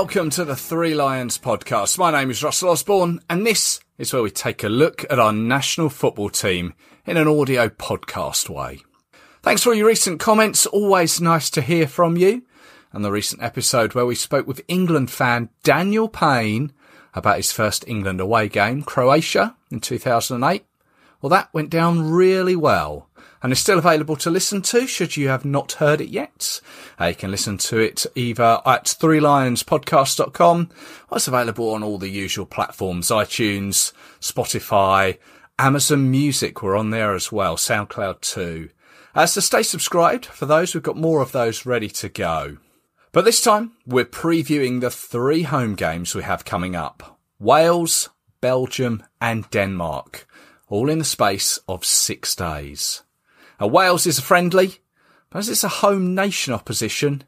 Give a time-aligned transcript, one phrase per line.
[0.00, 1.98] Welcome to the Three Lions podcast.
[1.98, 5.30] My name is Russell Osborne, and this is where we take a look at our
[5.30, 6.72] national football team
[7.04, 8.80] in an audio podcast way.
[9.42, 10.64] Thanks for your recent comments.
[10.64, 12.44] Always nice to hear from you.
[12.94, 16.72] And the recent episode where we spoke with England fan Daniel Payne
[17.12, 20.64] about his first England away game, Croatia, in 2008.
[21.20, 23.09] Well, that went down really well
[23.42, 26.60] and is still available to listen to should you have not heard it yet.
[27.00, 30.70] Uh, you can listen to it either at threelionspodcast.com
[31.10, 35.18] or it's available on all the usual platforms, iTunes, Spotify,
[35.58, 36.62] Amazon Music.
[36.62, 38.70] We're on there as well, SoundCloud too.
[39.14, 40.74] Uh, so stay subscribed for those.
[40.74, 42.58] We've got more of those ready to go.
[43.12, 47.18] But this time we're previewing the three home games we have coming up.
[47.40, 48.10] Wales,
[48.40, 50.28] Belgium and Denmark,
[50.68, 53.02] all in the space of six days.
[53.60, 54.78] Now, Wales is a friendly,
[55.28, 57.24] but as it's a home nation opposition,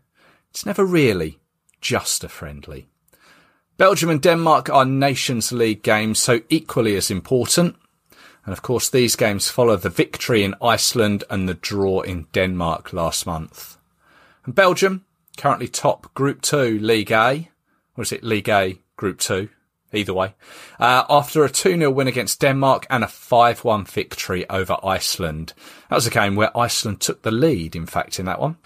[0.50, 1.38] it's never really
[1.80, 2.88] just a friendly.
[3.76, 7.76] Belgium and Denmark are Nations League games, so equally as important.
[8.44, 12.92] And of course, these games follow the victory in Iceland and the draw in Denmark
[12.92, 13.76] last month.
[14.44, 15.04] And Belgium,
[15.36, 17.50] currently top Group 2 League A,
[17.96, 19.48] or is it League A Group 2?
[19.92, 20.34] Either way,
[20.80, 25.52] uh, after a 2-0 win against Denmark and a 5-1 victory over Iceland.
[25.88, 28.56] That was a game where Iceland took the lead, in fact, in that one.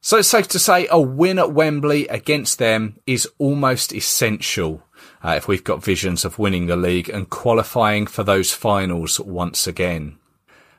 [0.00, 4.86] So it's safe to say a win at Wembley against them is almost essential
[5.22, 9.66] uh, if we've got visions of winning the league and qualifying for those finals once
[9.66, 10.16] again.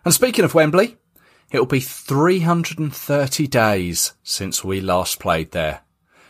[0.06, 0.98] And speaking of Wembley,
[1.52, 5.82] it'll be 330 days since we last played there.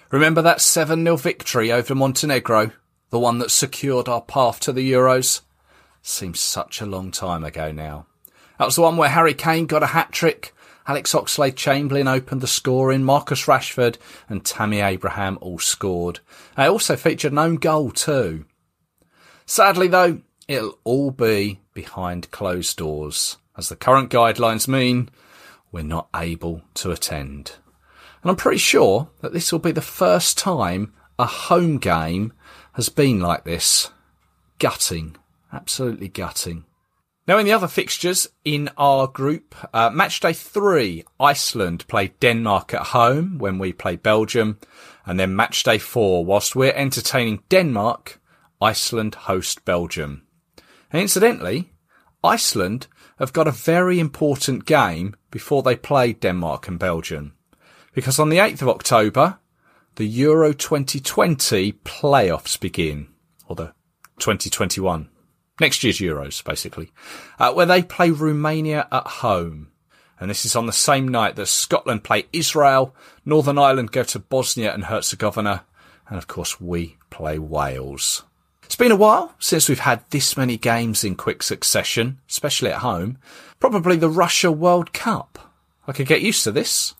[0.09, 2.71] Remember that 7-0 victory over Montenegro?
[3.09, 5.41] The one that secured our path to the Euros.
[6.01, 8.07] Seems such a long time ago now.
[8.59, 10.53] That was the one where Harry Kane got a hat trick,
[10.87, 13.97] Alex Oxlade Chamberlain opened the scoring, Marcus Rashford
[14.29, 16.21] and Tammy Abraham all scored.
[16.55, 18.45] They also featured an own goal too.
[19.45, 25.09] Sadly though, it'll all be behind closed doors, as the current guidelines mean
[25.73, 27.53] we're not able to attend.
[28.21, 32.31] And I'm pretty sure that this will be the first time a home game
[32.77, 33.89] has been like this.
[34.59, 35.17] Gutting.
[35.51, 36.63] Absolutely gutting.
[37.27, 42.75] Now, in the other fixtures in our group, uh, match day three, Iceland played Denmark
[42.75, 44.59] at home when we play Belgium.
[45.07, 48.21] And then match day four, whilst we're entertaining Denmark,
[48.61, 50.27] Iceland host Belgium.
[50.91, 51.73] And incidentally,
[52.23, 52.85] Iceland
[53.17, 57.33] have got a very important game before they play Denmark and Belgium.
[57.95, 59.39] Because on the 8th of October,
[59.97, 63.07] the Euro 2020 playoffs begin,
[63.47, 63.73] or the
[64.19, 65.09] 2021,
[65.59, 66.91] next year's Euros, basically,
[67.39, 69.71] uh, where they play Romania at home.
[70.19, 74.19] And this is on the same night that Scotland play Israel, Northern Ireland go to
[74.19, 75.65] Bosnia and Herzegovina,
[76.07, 78.23] and of course we play Wales.
[78.63, 82.79] It's been a while since we've had this many games in quick succession, especially at
[82.79, 83.17] home.
[83.59, 85.39] Probably the Russia World Cup.
[85.87, 86.93] I could get used to this.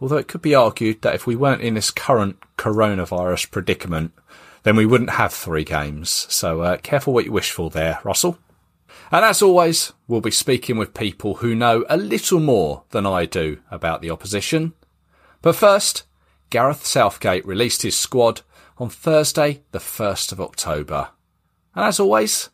[0.00, 4.12] Although it could be argued that if we weren't in this current coronavirus predicament,
[4.64, 6.26] then we wouldn't have three games.
[6.28, 8.38] So uh, careful what you wish for there, Russell.
[9.10, 13.26] And as always, we'll be speaking with people who know a little more than I
[13.26, 14.72] do about the opposition.
[15.42, 16.04] But first,
[16.50, 18.40] Gareth Southgate released his squad
[18.78, 21.10] on Thursday, the 1st of October.
[21.74, 22.50] And as always,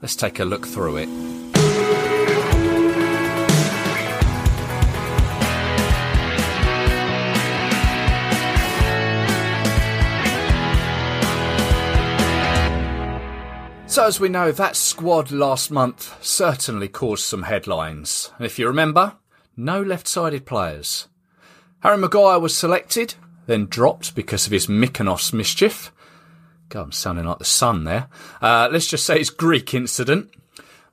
[0.00, 1.67] let's take a look through it.
[13.98, 18.30] So, as we know, that squad last month certainly caused some headlines.
[18.36, 19.16] And if you remember,
[19.56, 21.08] no left sided players.
[21.80, 23.16] Harry Maguire was selected,
[23.46, 25.90] then dropped because of his Mykonos mischief.
[26.68, 28.06] God, I'm sounding like the sun there.
[28.40, 30.30] Uh, let's just say it's Greek incident.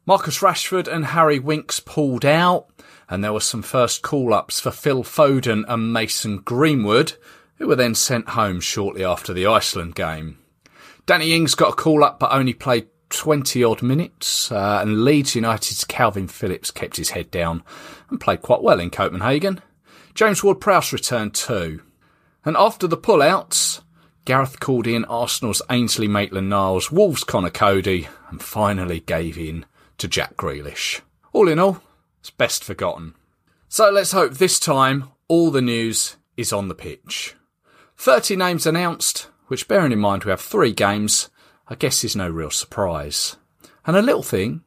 [0.08, 2.66] Marcus Rashford and Harry Winks pulled out,
[3.08, 7.13] and there were some first call ups for Phil Foden and Mason Greenwood,
[7.58, 10.40] who were then sent home shortly after the Iceland game.
[11.06, 15.36] Danny Ings got a call up but only played 20 odd minutes, uh, and Leeds
[15.36, 17.63] United's Kalvin Phillips kept his head down
[18.10, 19.62] and played quite well in Copenhagen.
[20.13, 21.81] James Ward Prowse returned too.
[22.44, 23.81] And after the pullouts,
[24.25, 29.66] Gareth called in Arsenal's Ainsley Maitland Niles, Wolves Conor Coady, and finally gave in
[29.98, 31.01] to Jack Grealish.
[31.31, 31.81] All in all,
[32.19, 33.13] it's best forgotten.
[33.68, 37.36] So let's hope this time all the news is on the pitch.
[37.98, 41.30] 30 names announced, which bearing in mind we have three games,
[41.67, 43.38] I guess is no real surprise.
[43.85, 44.62] And a little thing,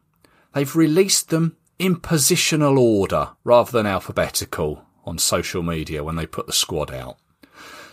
[0.52, 6.46] they've released them in positional order rather than alphabetical on social media when they put
[6.46, 7.18] the squad out.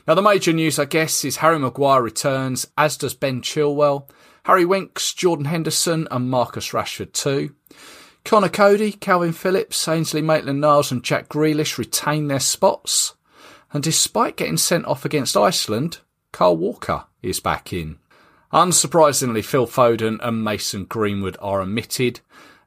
[0.07, 4.07] Now, the major news, I guess, is Harry Maguire returns, as does Ben Chilwell,
[4.43, 7.55] Harry Winks, Jordan Henderson, and Marcus Rashford too.
[8.23, 13.15] Conor Coady, Kalvin Phillips, Ainsley Maitland Niles, and Jack Grealish retain their spots.
[13.71, 15.99] And despite getting sent off against Iceland,
[16.31, 17.97] Kyle Walker is back in.
[18.55, 22.21] Unsurprisingly, Phil Foden and Mason Greenwood are omitted,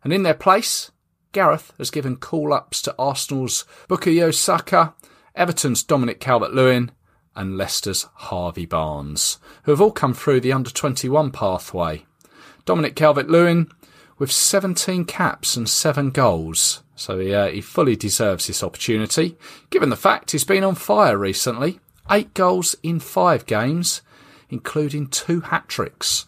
[0.05, 0.91] and in their place,
[1.33, 4.93] Gareth has given call ups to Arsenal's Bukayo Saka,
[5.35, 6.91] Everton's Dominic Calvert Lewin,
[7.35, 12.05] and Leicester's Harvey Barnes, who have all come through the under 21 pathway.
[12.67, 13.71] Dominic Calvert Lewin
[14.19, 19.39] with 17 caps and 7 goals, so he, uh, he fully deserves this opportunity,
[19.71, 21.81] given the fact he's been on fire recently.
[22.11, 24.03] 8 goals in 5 games,
[24.51, 26.27] including 2 hat tricks.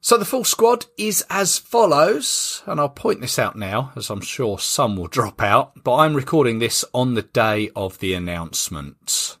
[0.00, 4.20] So the full squad is as follows, and I'll point this out now, as I'm
[4.20, 9.36] sure some will drop out, but I'm recording this on the day of the announcement.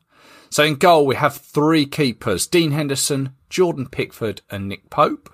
[0.50, 5.30] So in goal, we have three keepers Dean Henderson, Jordan Pickford, and Nick Pope.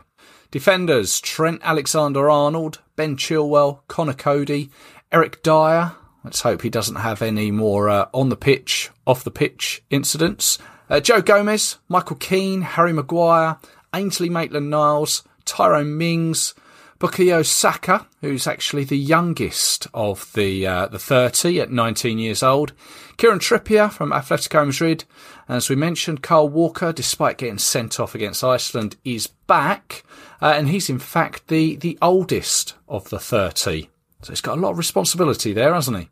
[0.51, 4.71] Defenders Trent Alexander Arnold, Ben Chilwell, Conor Coady,
[5.11, 5.93] Eric Dier.
[6.23, 10.59] Let's hope he doesn't have any more uh, on the pitch, off the pitch incidents.
[10.89, 13.59] Uh, Joe Gomez, Michael Keane, Harry Maguire,
[13.95, 16.55] Ainsley Maitland Niles, Tyrone Mings,
[16.99, 22.73] Bukayo Saka, who's actually the youngest of the uh, the 30 at 19 years old.
[23.17, 25.05] Kieran Trippier from Atletico Madrid.
[25.49, 30.05] And as we mentioned, Kyle Walker, despite getting sent off against Iceland, is back.
[30.41, 33.89] Uh, and he's in fact the, the oldest of the 30.
[34.23, 36.09] So he's got a lot of responsibility there, hasn't he?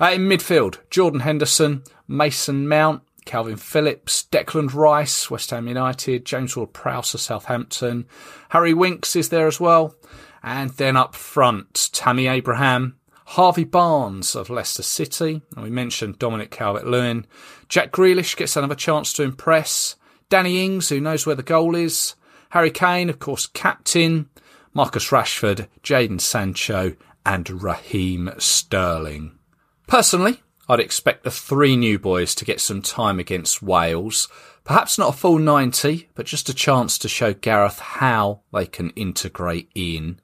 [0.00, 6.56] Uh, in midfield, Jordan Henderson, Mason Mount, Kalvin Phillips, Declan Rice, West Ham United, James
[6.56, 8.06] Ward-Prowse of Southampton,
[8.50, 9.94] Harry Winks is there as well,
[10.42, 12.96] and then up front, Tammy Abraham,
[13.26, 17.26] Harvey Barnes of Leicester City, and we mentioned Dominic Calvert-Lewin.
[17.68, 19.94] Jack Grealish gets another chance to impress.
[20.28, 22.16] Danny Ings, who knows where the goal is.
[22.50, 24.28] Harry Kane, of course, captain.
[24.74, 29.38] Marcus Rashford, Jadon Sancho, and Raheem Sterling.
[29.86, 34.28] Personally, I'd expect the three new boys to get some time against Wales.
[34.62, 38.90] Perhaps not a full 90, but just a chance to show Gareth how they can
[38.90, 40.20] integrate in.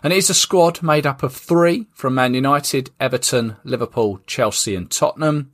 [0.00, 4.88] And it's a squad made up of three from Man United, Everton, Liverpool, Chelsea and
[4.88, 5.50] Tottenham,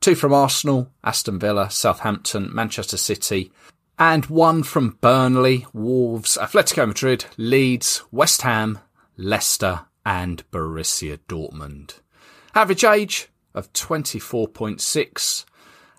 [0.00, 3.52] two from Arsenal, Aston Villa, Southampton, Manchester City,
[3.98, 8.78] and one from Burnley, Wolves, Atletico Madrid, Leeds, West Ham,
[9.18, 12.00] Leicester and Borussia Dortmund.
[12.54, 15.44] Average age of 24.6.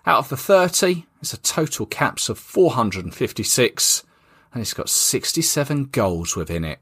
[0.06, 4.04] Out of the 30, it's a total caps of 456,
[4.52, 6.80] and it's got 67 goals within it.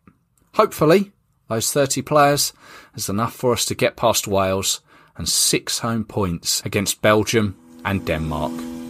[0.54, 1.12] Hopefully,
[1.48, 2.52] those 30 players
[2.94, 4.80] is enough for us to get past Wales
[5.16, 8.81] and six home points against Belgium and Denmark.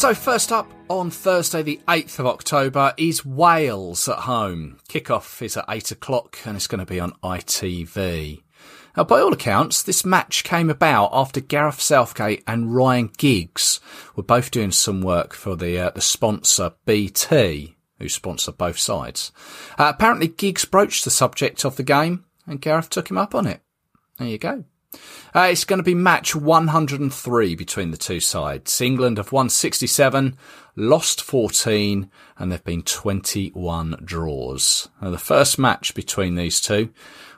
[0.00, 4.78] So, first up on Thursday, the 8th of October, is Wales at home.
[4.88, 8.40] Kickoff is at 8 o'clock and it's going to be on ITV.
[8.96, 13.78] Now, by all accounts, this match came about after Gareth Southgate and Ryan Giggs
[14.16, 19.32] were both doing some work for the uh, the sponsor BT, who sponsor both sides.
[19.78, 23.46] Uh, apparently, Giggs broached the subject of the game, and Gareth took him up on
[23.46, 23.60] it.
[24.16, 24.64] There you go.
[25.34, 28.80] Uh, it's going to be match 103 between the two sides.
[28.80, 30.36] England have won 67,
[30.74, 34.88] lost 14, and there have been 21 draws.
[35.00, 36.90] Now, the first match between these two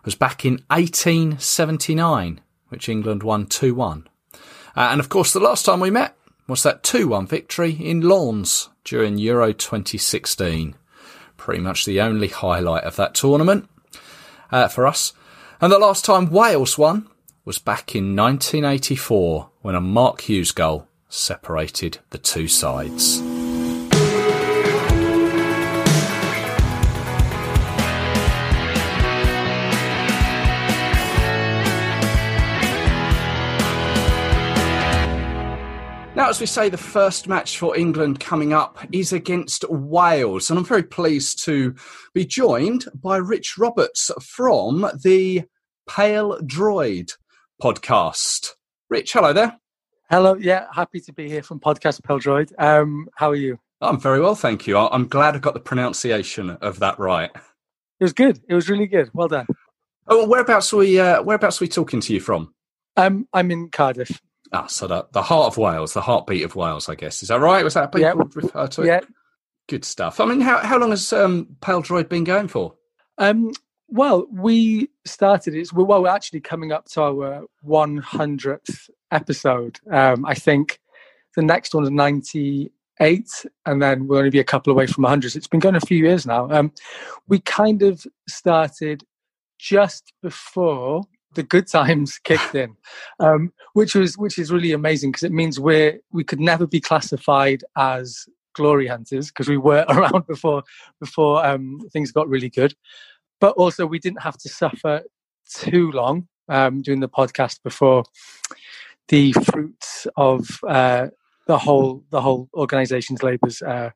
[0.05, 2.41] was back in 1879,
[2.71, 4.07] which England won 2-1.
[4.35, 4.39] Uh,
[4.75, 6.17] and of course, the last time we met
[6.49, 10.75] was that 2-1 victory in Lens during Euro 2016.
[11.37, 13.69] Pretty much the only highlight of that tournament
[14.51, 15.13] uh, for us.
[15.61, 17.09] And the last time Wales won
[17.45, 23.21] was back in 1984 when a Mark Hughes goal separated the two sides.
[36.15, 40.49] Now, as we say, the first match for England coming up is against Wales.
[40.49, 41.75] And I'm very pleased to
[42.15, 45.43] be joined by Rich Roberts from the
[45.89, 47.11] Peldroed
[47.67, 48.49] podcast.
[48.91, 49.57] Rich, hello there.
[50.11, 52.51] Hello, yeah, happy to be here from Podcast Peldroed.
[52.59, 53.57] Um, how are you?
[53.81, 54.77] I'm very well, thank you.
[54.77, 57.31] I'm glad I got the pronunciation of that right.
[58.01, 58.41] It was good.
[58.49, 59.11] It was really good.
[59.15, 59.47] Well done.
[60.09, 60.99] Oh, whereabouts are we?
[60.99, 62.53] Uh, whereabouts are we talking to you from?
[62.97, 64.21] Um, I'm in Cardiff.
[64.53, 67.23] Ah, so the, the heart of Wales, the heartbeat of Wales, I guess.
[67.23, 67.63] Is that right?
[67.63, 68.15] Was that people Yeah.
[68.35, 68.87] refer to it?
[68.87, 69.01] Yeah.
[69.69, 70.19] Good stuff.
[70.19, 72.75] I mean, how, how long has um, Peldroed been going for?
[73.19, 73.53] Um,
[73.93, 75.71] well, we started it.
[75.71, 79.81] Well, we're actually coming up to our 100th episode.
[79.91, 80.81] Um, I think
[81.37, 85.33] the next one's 98, and then we'll only be a couple away from 100.
[85.33, 86.51] So it's been going a few years now.
[86.51, 86.73] Um,
[87.29, 89.05] we kind of started
[89.59, 91.03] just before
[91.35, 92.75] the good times kicked in,
[93.21, 96.81] um, which was which is really amazing because it means we're we could never be
[96.81, 100.63] classified as glory hunters because we were around before
[100.99, 102.75] before um, things got really good,
[103.43, 105.03] but also we didn't have to suffer
[105.53, 108.05] too long um, doing the podcast before
[109.09, 111.09] the fruits of uh,
[111.49, 113.91] the whole the whole organization's labors uh,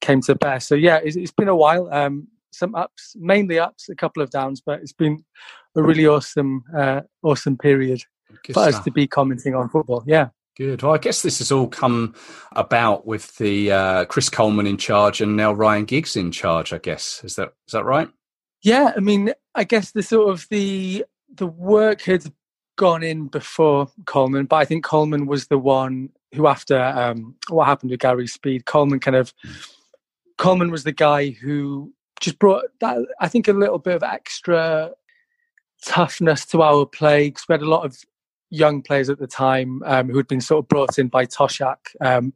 [0.00, 0.58] came to bear.
[0.58, 1.88] So yeah, it's, it's been a while.
[1.94, 5.24] Um, some ups, mainly ups, a couple of downs, but it's been
[5.76, 8.02] a really awesome uh, awesome period
[8.42, 10.02] Good for us to be commenting on football.
[10.08, 10.30] Yeah.
[10.56, 10.82] Good.
[10.82, 12.14] Well, I guess this has all come
[12.50, 16.72] about with the uh, Chris Coleman in charge and now Ryan Giggs in charge.
[16.72, 18.10] I guess is that is that right?
[18.62, 21.04] Yeah, I mean, I guess the sort of the
[21.34, 22.24] the work had
[22.76, 27.66] gone in before Coleman, but I think Coleman was the one who, after um, what
[27.66, 29.34] happened with Gary Speed, Coleman kind of
[30.38, 32.98] Coleman was the guy who just brought that.
[33.20, 34.92] I think a little bit of extra
[35.84, 37.98] toughness to our play because we had a lot of
[38.50, 41.78] young players at the time um, who had been sort of brought in by Toshack.
[42.00, 42.32] Um,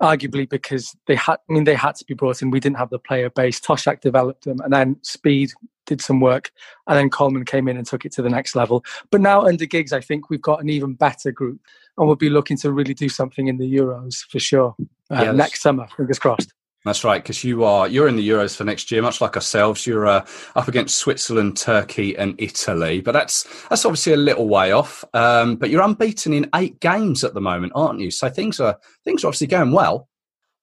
[0.00, 2.50] arguably because they had I mean they had to be brought in.
[2.50, 3.60] We didn't have the player base.
[3.60, 5.52] Toshack developed them and then Speed
[5.86, 6.52] did some work
[6.86, 8.84] and then Coleman came in and took it to the next level.
[9.10, 11.60] But now under Giggs I think we've got an even better group
[11.98, 14.74] and we'll be looking to really do something in the Euros for sure.
[15.10, 16.52] Uh, that's- next summer, fingers crossed.
[16.84, 19.86] That's right, because you are you're in the Euros for next year, much like ourselves.
[19.86, 24.72] You're uh, up against Switzerland, Turkey, and Italy, but that's that's obviously a little way
[24.72, 25.04] off.
[25.12, 28.10] Um, but you're unbeaten in eight games at the moment, aren't you?
[28.10, 30.08] So things are things are obviously going well.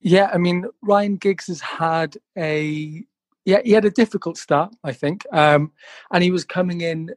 [0.02, 3.04] Yeah, I mean Ryan Giggs has had a
[3.46, 5.72] yeah he had a difficult start I think, um,
[6.12, 7.12] and he was coming in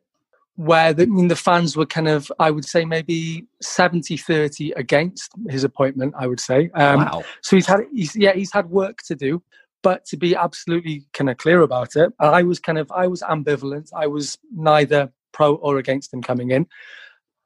[0.60, 5.32] where the, I mean the fans were kind of I would say maybe 70-30 against
[5.48, 6.70] his appointment I would say.
[6.74, 7.24] Um, wow.
[7.40, 9.42] So he's had he's yeah he's had work to do,
[9.82, 13.22] but to be absolutely kind of clear about it, I was kind of I was
[13.22, 13.88] ambivalent.
[13.96, 16.66] I was neither pro or against him coming in.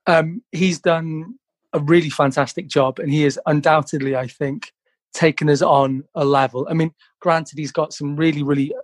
[0.08, 1.34] Um, he's done
[1.72, 4.72] a really fantastic job, and he has undoubtedly, I think,
[5.12, 6.66] taken us on a level.
[6.68, 8.74] I mean, granted, he's got some really really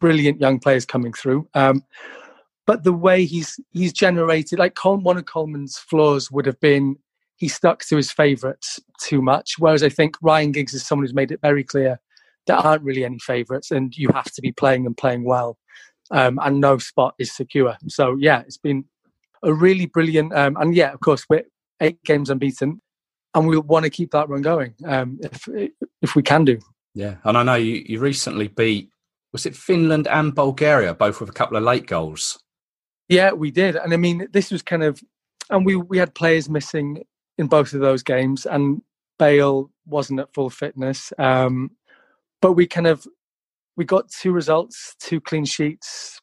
[0.00, 1.48] brilliant young players coming through.
[1.54, 1.82] Um,
[2.70, 6.94] but the way he's he's generated, like Col- one of Coleman's flaws would have been
[7.34, 9.54] he stuck to his favourites too much.
[9.58, 11.98] Whereas I think Ryan Giggs is someone who's made it very clear
[12.46, 15.58] there aren't really any favourites, and you have to be playing and playing well,
[16.12, 17.76] um, and no spot is secure.
[17.88, 18.84] So yeah, it's been
[19.42, 21.42] a really brilliant, um, and yeah, of course we're
[21.80, 22.80] eight games unbeaten,
[23.34, 25.48] and we want to keep that run going um, if
[26.02, 26.60] if we can do.
[26.94, 28.90] Yeah, and I know you, you recently beat
[29.32, 32.39] was it Finland and Bulgaria, both with a couple of late goals.
[33.10, 35.02] Yeah, we did, and I mean this was kind of,
[35.50, 37.02] and we we had players missing
[37.38, 38.82] in both of those games, and
[39.18, 41.12] Bale wasn't at full fitness.
[41.18, 41.72] Um,
[42.40, 43.04] but we kind of
[43.76, 46.20] we got two results, two clean sheets,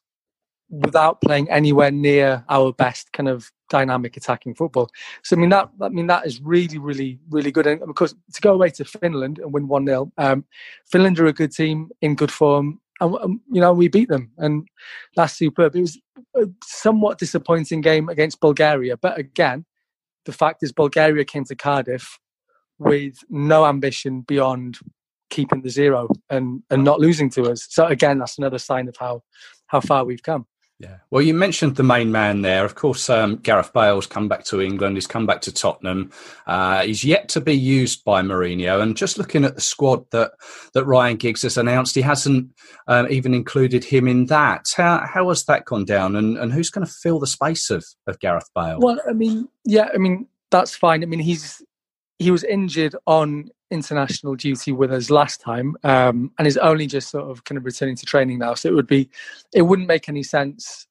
[0.70, 4.88] without playing anywhere near our best kind of dynamic attacking football.
[5.22, 7.66] So I mean that I mean that is really really really good.
[7.66, 10.46] And of course to go away to Finland and win one 0 um,
[10.86, 12.80] Finland are a good team in good form.
[13.00, 14.66] And um, you know we beat them, and
[15.14, 15.76] that's superb.
[15.76, 16.00] It was
[16.34, 19.64] a somewhat disappointing game against Bulgaria, but again,
[20.24, 22.18] the fact is Bulgaria came to Cardiff
[22.78, 24.78] with no ambition beyond
[25.30, 27.66] keeping the zero and and not losing to us.
[27.68, 29.22] So again, that's another sign of how
[29.66, 30.46] how far we've come.
[30.80, 30.98] Yeah.
[31.10, 32.64] Well, you mentioned the main man there.
[32.64, 34.96] Of course, um, Gareth Bale's come back to England.
[34.96, 36.12] He's come back to Tottenham.
[36.46, 38.80] Uh, he's yet to be used by Mourinho.
[38.80, 40.32] And just looking at the squad that
[40.74, 42.50] that Ryan Giggs has announced, he hasn't
[42.86, 44.66] um, even included him in that.
[44.76, 46.14] How how has that gone down?
[46.14, 48.78] And and who's going to fill the space of of Gareth Bale?
[48.78, 51.02] Well, I mean, yeah, I mean that's fine.
[51.02, 51.60] I mean he's
[52.20, 57.10] he was injured on international duty with us last time, um, and is only just
[57.10, 58.54] sort of kind of returning to training now.
[58.54, 59.10] So it would be,
[59.54, 60.86] it wouldn't make any sense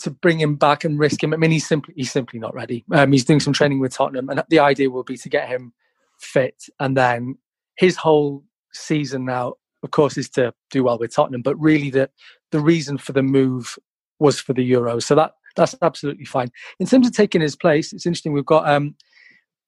[0.00, 1.32] to bring him back and risk him.
[1.32, 2.84] I mean, he's simply he's simply not ready.
[2.92, 5.72] Um, he's doing some training with Tottenham, and the idea will be to get him
[6.18, 7.38] fit, and then
[7.76, 11.42] his whole season now, of course, is to do well with Tottenham.
[11.42, 12.10] But really, the
[12.50, 13.78] the reason for the move
[14.18, 16.50] was for the Euros, so that that's absolutely fine.
[16.78, 18.32] In terms of taking his place, it's interesting.
[18.32, 18.94] We've got um,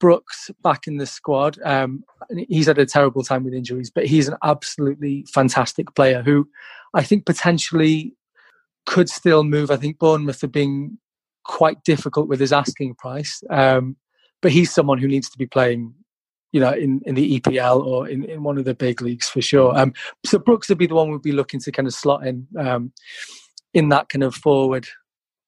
[0.05, 1.59] Brooks back in the squad.
[1.65, 2.05] Um,
[2.51, 6.47] he's had a terrible time with injuries, but he's an absolutely fantastic player who
[6.93, 8.13] I think potentially
[8.85, 9.71] could still move.
[9.71, 10.99] I think Bournemouth have been
[11.45, 13.97] quite difficult with his asking price, um,
[14.43, 15.95] but he's someone who needs to be playing,
[16.53, 19.41] you know, in, in the EPL or in, in one of the big leagues for
[19.41, 19.75] sure.
[19.75, 19.95] Um,
[20.27, 22.93] so Brooks would be the one we'd be looking to kind of slot in um,
[23.73, 24.87] in that kind of forward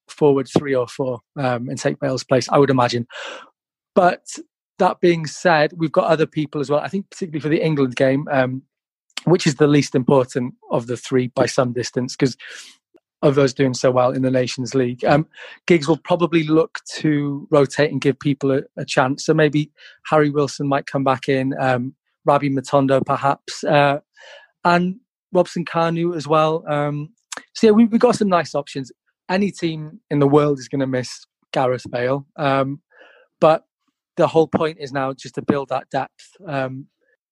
[0.09, 3.07] forward three or four um, and take Bale's place, I would imagine.
[3.97, 4.29] But
[4.79, 6.81] that being said, we've got other people as well.
[6.81, 8.63] I think particularly for the England game, um,
[9.25, 12.37] which is the least important of the three by some distance, because
[13.23, 15.03] of us doing so well in the Nations League.
[15.05, 15.27] Um,
[15.67, 19.25] Giggs will probably look to rotate and give people a, a, chance.
[19.25, 19.73] So maybe
[20.11, 21.95] Harry Wilson might come back in, um,
[22.27, 24.01] Rabbi Matondo perhaps, uh,
[24.65, 24.97] and
[25.33, 26.63] Robson Kanu as well.
[26.69, 27.09] Um,
[27.55, 28.93] so yeah, we, have got some nice options.
[29.31, 32.83] Any team in the world is going to miss Gareth Bale, um,
[33.41, 33.65] but
[34.17, 36.87] the whole point is now just to build that depth um,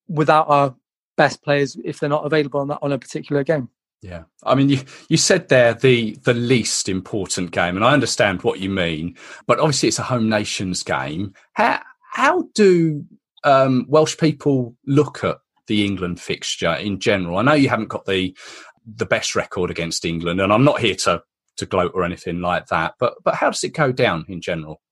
[0.08, 0.74] without our
[1.16, 3.68] best players if they're not available on that on a particular game.
[4.02, 8.42] Yeah, I mean, you you said there the the least important game, and I understand
[8.42, 11.32] what you mean, but obviously it's a home nations game.
[11.54, 11.80] How
[12.12, 13.06] how do
[13.44, 15.38] um, Welsh people look at
[15.68, 17.38] the England fixture in general?
[17.38, 18.36] I know you haven't got the
[18.84, 21.22] the best record against England, and I'm not here to
[21.56, 24.82] to gloat or anything like that, but but how does it go down in general?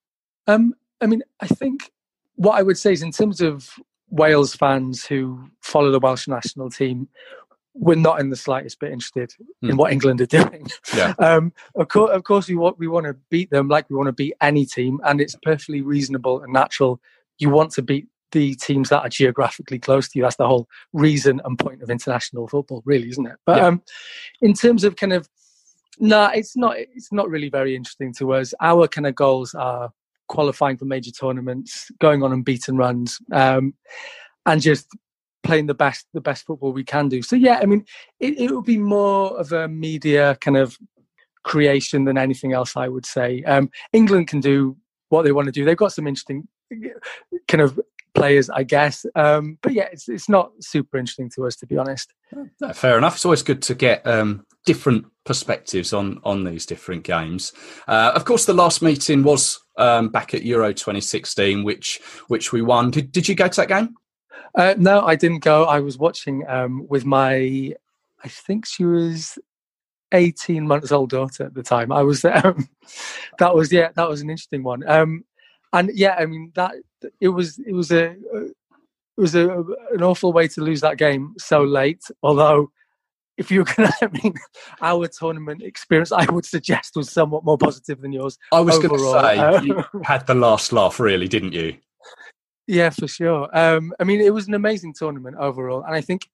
[0.46, 1.90] Um, I mean, I think
[2.36, 3.68] what I would say is in terms of
[4.10, 7.08] Wales fans who follow the Welsh national team,
[7.74, 9.46] we're not in the slightest bit interested mm.
[9.62, 9.76] in hmm.
[9.76, 10.66] what England are doing.
[10.94, 11.14] Yeah.
[11.18, 14.08] Um, of course, of course, we want we want to beat them like we want
[14.08, 17.00] to beat any team, and it's perfectly reasonable and natural.
[17.38, 20.22] You want to beat the teams that are geographically close to you.
[20.24, 23.36] That's the whole reason and point of international football, really, isn't it?
[23.46, 23.66] But yeah.
[23.66, 23.82] um,
[24.40, 25.28] in terms of kind of,
[25.98, 26.76] no, nah, it's not.
[26.76, 28.52] It's not really very interesting to us.
[28.60, 29.92] Our kind of goals are
[30.28, 33.74] qualifying for major tournaments, going on and beaten runs, um,
[34.46, 34.88] and just
[35.42, 37.22] playing the best the best football we can do.
[37.22, 37.84] So yeah, I mean,
[38.20, 40.76] it, it would be more of a media kind of
[41.42, 42.76] creation than anything else.
[42.76, 44.76] I would say um, England can do
[45.08, 45.64] what they want to do.
[45.64, 46.48] They've got some interesting
[47.48, 47.78] kind of
[48.14, 49.06] players, I guess.
[49.14, 52.12] Um, but yeah, it's it's not super interesting to us, to be honest.
[52.74, 53.16] Fair enough.
[53.16, 57.52] It's always good to get um, different perspectives on on these different games.
[57.88, 62.62] Uh, of course, the last meeting was um, back at Euro 2016, which which we
[62.62, 62.90] won.
[62.90, 63.96] Did did you go to that game?
[64.54, 65.64] Uh, no, I didn't go.
[65.64, 67.74] I was watching um, with my,
[68.22, 69.38] I think she was
[70.12, 71.90] 18 months old daughter at the time.
[71.90, 72.68] I was, um,
[73.38, 74.86] that was, yeah, that was an interesting one.
[74.88, 75.24] Um,
[75.72, 76.74] and yeah, I mean, that,
[77.20, 79.48] it was, it was a, it was a,
[79.92, 82.02] an awful way to lose that game so late.
[82.22, 82.70] Although,
[83.36, 84.34] if you can, I mean,
[84.80, 88.38] our tournament experience, I would suggest was somewhat more positive than yours.
[88.52, 91.76] I was going to say, uh, you had the last laugh, really, didn't you?
[92.66, 93.48] Yeah, for sure.
[93.56, 96.28] Um, I mean, it was an amazing tournament overall, and I think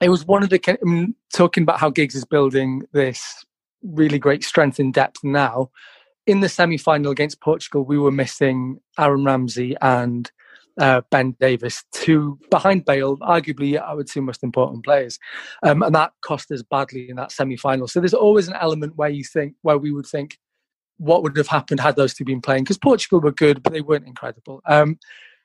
[0.00, 3.44] it was one of the I mean, talking about how Giggs is building this
[3.82, 5.70] really great strength in depth now.
[6.26, 10.30] In the semi-final against Portugal, we were missing Aaron Ramsey and
[10.80, 15.18] uh, Ben Davies, two behind Bale, arguably our two most important players,
[15.62, 17.88] um, and that cost us badly in that semi-final.
[17.88, 20.38] So there's always an element where you think, where we would think,
[20.96, 22.64] what would have happened had those two been playing?
[22.64, 24.62] Because Portugal were good, but they weren't incredible.
[24.66, 24.98] Um,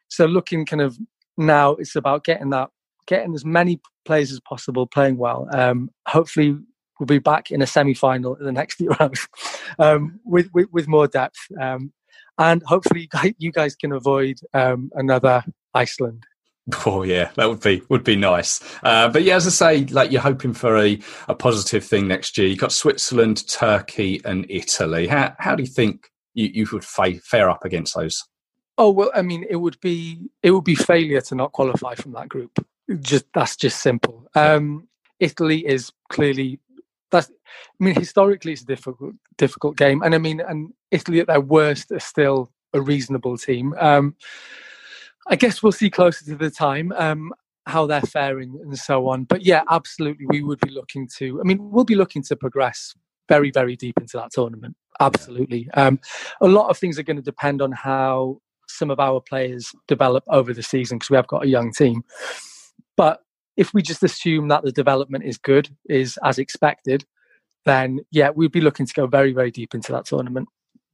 [0.07, 0.97] so looking kind of
[1.37, 2.69] now, it's about getting that,
[3.05, 5.47] getting as many players as possible playing well.
[5.51, 6.57] Um, hopefully,
[6.99, 9.27] we'll be back in a semi-final in the next Euros
[9.79, 11.91] um, with, with, with more depth, um,
[12.37, 16.25] and hopefully you guys can avoid um, another Iceland.
[16.85, 18.61] Oh yeah, that would be would be nice.
[18.83, 22.37] Uh, but yeah, as I say, like you're hoping for a, a positive thing next
[22.37, 22.47] year.
[22.47, 25.07] You've got Switzerland, Turkey, and Italy.
[25.07, 28.23] How how do you think you, you would fare up against those?
[28.77, 32.13] Oh well, I mean, it would be it would be failure to not qualify from
[32.13, 32.65] that group.
[32.99, 34.27] Just that's just simple.
[34.35, 34.87] Um,
[35.19, 36.59] Italy is clearly.
[37.79, 41.41] I mean, historically, it's a difficult difficult game, and I mean, and Italy at their
[41.41, 43.73] worst are still a reasonable team.
[43.79, 44.15] Um,
[45.27, 47.33] I guess we'll see closer to the time um,
[47.65, 49.23] how they're faring and so on.
[49.25, 51.39] But yeah, absolutely, we would be looking to.
[51.39, 52.93] I mean, we'll be looking to progress
[53.27, 54.75] very, very deep into that tournament.
[54.99, 55.69] Absolutely.
[55.75, 55.99] Um,
[56.41, 60.23] a lot of things are going to depend on how some of our players develop
[60.27, 62.03] over the season because we have got a young team.
[62.97, 63.21] But
[63.55, 67.05] if we just assume that the development is good, is as expected,
[67.65, 70.47] then yeah, we'd be looking to go very, very deep into that tournament.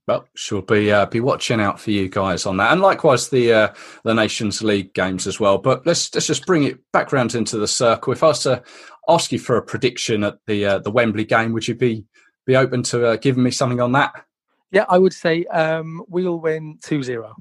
[0.08, 3.52] Well, she'll be uh, be watching out for you guys on that, and likewise the
[3.52, 3.74] uh,
[4.04, 5.58] the Nations League games as well.
[5.58, 8.14] But let's let's just bring it back round into the circle.
[8.14, 8.62] If I was to
[9.10, 12.06] ask you for a prediction at the uh, the Wembley game, would you be
[12.46, 14.26] be open to uh, giving me something on that?
[14.72, 17.32] Yeah, I would say um, we'll win 2-0.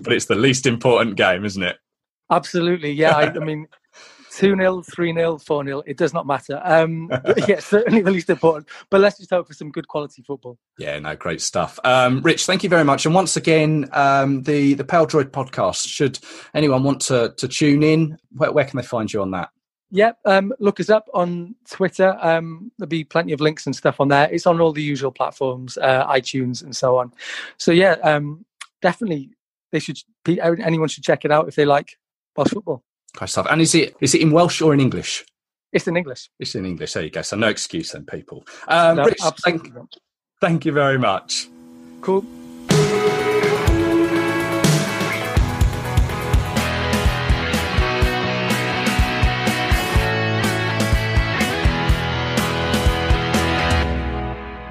[0.02, 1.78] but it's the least important game, isn't it?
[2.30, 3.16] Absolutely, yeah.
[3.16, 3.68] I, I mean,
[4.40, 6.60] 2 0, 3 0, 4 0, it does not matter.
[6.64, 7.10] Um,
[7.48, 8.68] yeah, certainly the least important.
[8.88, 10.58] But let's just hope for some good quality football.
[10.78, 11.78] Yeah, no, great stuff.
[11.84, 13.04] Um, Rich, thank you very much.
[13.04, 16.18] And once again, um, the, the Peldroed podcast, should
[16.54, 19.50] anyone want to, to tune in, where, where can they find you on that?
[19.90, 22.16] Yeah, um, look us up on Twitter.
[22.20, 24.30] Um, there'll be plenty of links and stuff on there.
[24.32, 27.12] It's on all the usual platforms, uh, iTunes and so on.
[27.58, 28.46] So yeah, um,
[28.80, 29.30] definitely
[29.72, 29.98] they should.
[30.26, 31.98] Anyone should check it out if they like
[32.36, 32.84] Welsh football.
[33.16, 33.46] Great stuff.
[33.50, 35.24] And is it is it in Welsh or in English?
[35.72, 36.30] It's in English.
[36.38, 36.92] It's in English.
[36.94, 37.22] There you go.
[37.22, 38.44] So no excuse then, people.
[38.66, 39.72] Um, no, Rich, thank,
[40.40, 41.48] thank you very much.
[42.00, 42.24] Cool.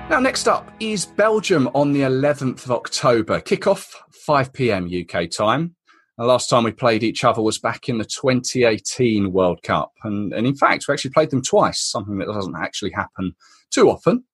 [0.10, 3.40] Now, next up is Belgium on the 11th of October.
[3.40, 5.76] Kickoff 5 pm UK time.
[6.20, 9.94] The last time we played each other was back in the 2018 World Cup.
[10.04, 13.34] And, and in fact, we actually played them twice, something that doesn't actually happen
[13.72, 14.26] too often.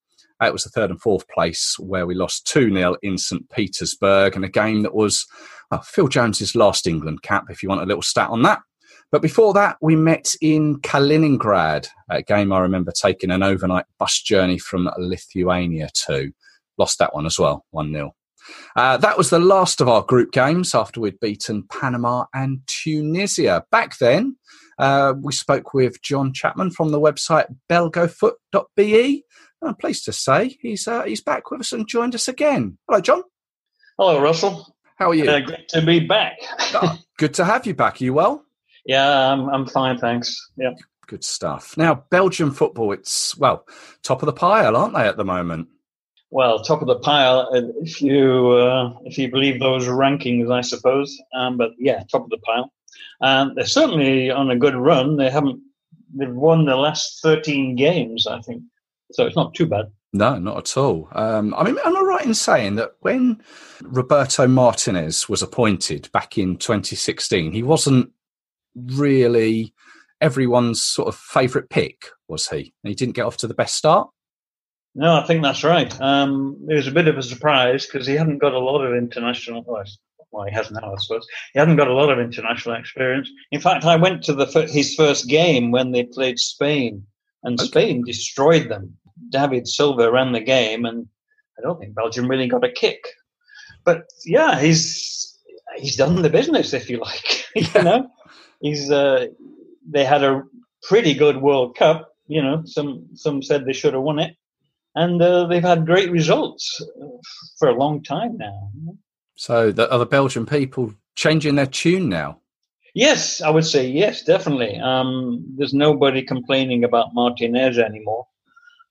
[0.41, 3.48] It was the third and fourth place where we lost 2 0 in St.
[3.52, 5.28] Petersburg, and a game that was
[5.69, 8.62] well, Phil Jones's last England cap, if you want a little stat on that.
[9.12, 14.24] But before that, we met in Kaliningrad, a game I remember taking an overnight bus
[14.24, 16.32] journey from Lithuania to.
[16.80, 18.15] Lost that one as well, 1 0.
[18.76, 23.66] Uh, that was the last of our group games after we'd beaten Panama and Tunisia.
[23.72, 24.38] Back then,
[24.78, 29.24] uh, we spoke with John Chapman from the website belgofoot.be.
[29.62, 32.78] I'm pleased to say he's uh, he's back with us and joined us again.
[32.88, 33.24] Hello, John.
[33.98, 34.76] Hello, Russell.
[34.98, 35.30] How are you?
[35.30, 36.38] Uh, good to be back.
[36.74, 38.00] oh, good to have you back.
[38.00, 38.46] Are you well?
[38.86, 40.52] Yeah, I'm, I'm fine, thanks.
[40.58, 40.72] Yeah.
[41.08, 41.76] Good stuff.
[41.78, 43.66] Now, Belgian football, it's, well,
[44.04, 45.68] top of the pile, aren't they, at the moment?
[46.36, 50.60] Well, top of the pile uh, if you uh, if you believe those rankings, I
[50.60, 51.17] suppose.
[51.34, 52.74] Um, but yeah, top of the pile.
[53.21, 55.15] Um, they're certainly on a good run.
[55.15, 55.62] They haven't
[56.13, 58.63] they've won the last thirteen games, I think.
[59.13, 59.86] So it's not too bad.
[60.12, 61.08] No, not at all.
[61.13, 63.41] Um, I mean, am I right in saying that when
[63.82, 68.12] Roberto Martinez was appointed back in 2016, he wasn't
[68.76, 69.74] really
[70.19, 72.74] everyone's sort of favourite pick, was he?
[72.84, 74.10] He didn't get off to the best start.
[74.98, 75.94] No, I think that's right.
[76.00, 78.96] Um, it was a bit of a surprise because he hadn't got a lot of
[78.96, 79.66] international.
[80.32, 81.28] Well, he has now, I suppose.
[81.54, 83.30] He hadn't got a lot of international experience.
[83.52, 87.06] In fact, I went to the his first game when they played Spain,
[87.44, 87.68] and okay.
[87.68, 88.96] Spain destroyed them.
[89.30, 91.08] David Silva ran the game, and
[91.60, 93.04] I don't think Belgium really got a kick.
[93.84, 95.38] But yeah, he's
[95.76, 97.44] he's done the business, if you like.
[97.56, 98.08] you know,
[98.62, 99.28] he's uh,
[99.90, 100.44] they had a
[100.84, 102.14] pretty good World Cup.
[102.28, 104.38] You know, some some said they should have won it
[104.96, 106.82] and uh, they've had great results
[107.60, 108.72] for a long time now.
[109.36, 112.40] So, the, are the Belgian people changing their tune now?
[112.94, 114.78] Yes, I would say yes, definitely.
[114.78, 118.26] Um, there's nobody complaining about Martinez anymore.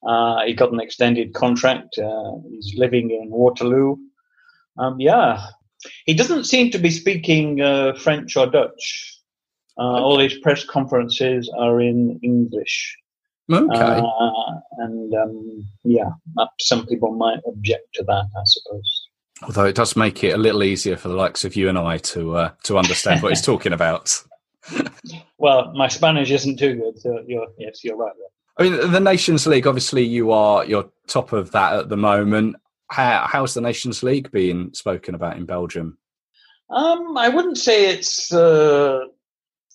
[0.06, 1.96] Uh, he got an extended contract.
[1.96, 3.96] Uh, he's living in Waterloo.
[4.76, 5.46] Um, yeah,
[6.04, 9.18] he doesn't seem to be speaking uh, French or Dutch.
[9.78, 12.96] Uh, all his press conferences are in English.
[13.52, 14.00] Okay.
[14.00, 16.10] Uh, and um, yeah,
[16.60, 19.08] some people might object to that, I suppose.
[19.42, 21.98] Although it does make it a little easier for the likes of you and I
[21.98, 24.18] to uh, to understand what he's talking about.
[25.38, 28.12] well, my Spanish isn't too good, so you're, yes, you're right.
[28.16, 28.28] There.
[28.56, 29.66] I mean, the Nations League.
[29.66, 32.56] Obviously, you are you're top of that at the moment.
[32.90, 35.98] How, how's the Nations League being spoken about in Belgium?
[36.70, 39.00] Um, I wouldn't say it's uh,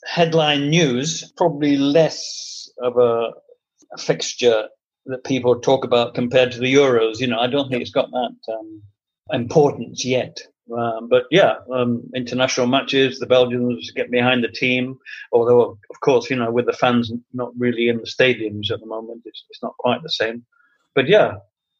[0.05, 1.31] headline news.
[1.37, 3.31] Probably less of a
[3.97, 4.67] fixture
[5.05, 7.19] that people talk about compared to the Euros.
[7.19, 8.81] You know, I don't think it's got that um,
[9.31, 10.39] importance yet.
[10.75, 14.99] Um, but yeah, um, international matches, the Belgians get behind the team.
[15.31, 18.85] Although, of course, you know, with the fans not really in the stadiums at the
[18.85, 20.45] moment, it's, it's not quite the same.
[20.93, 21.35] But yeah,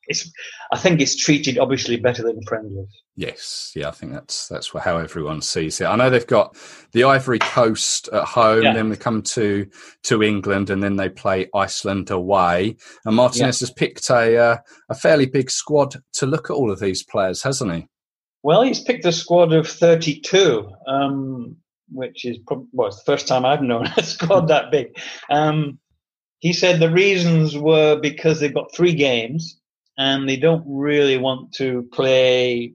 [0.09, 0.29] it's
[0.73, 2.89] I think it's treated obviously better than friendlies.
[3.15, 5.85] Yes, yeah, I think that's that's how everyone sees it.
[5.85, 6.57] I know they've got
[6.91, 8.73] the Ivory Coast at home, yeah.
[8.73, 9.67] then they come to
[10.03, 12.75] to England, and then they play Iceland away.
[13.05, 13.67] And Martinez yeah.
[13.67, 14.57] has picked a uh,
[14.89, 17.87] a fairly big squad to look at all of these players, hasn't he?
[18.41, 21.57] Well, he's picked a squad of thirty-two, um,
[21.91, 24.97] which is probably, well, it's the first time I've known a squad that big.
[25.29, 25.77] Um,
[26.39, 29.58] he said the reasons were because they've got three games
[29.99, 32.73] and they don't really want to play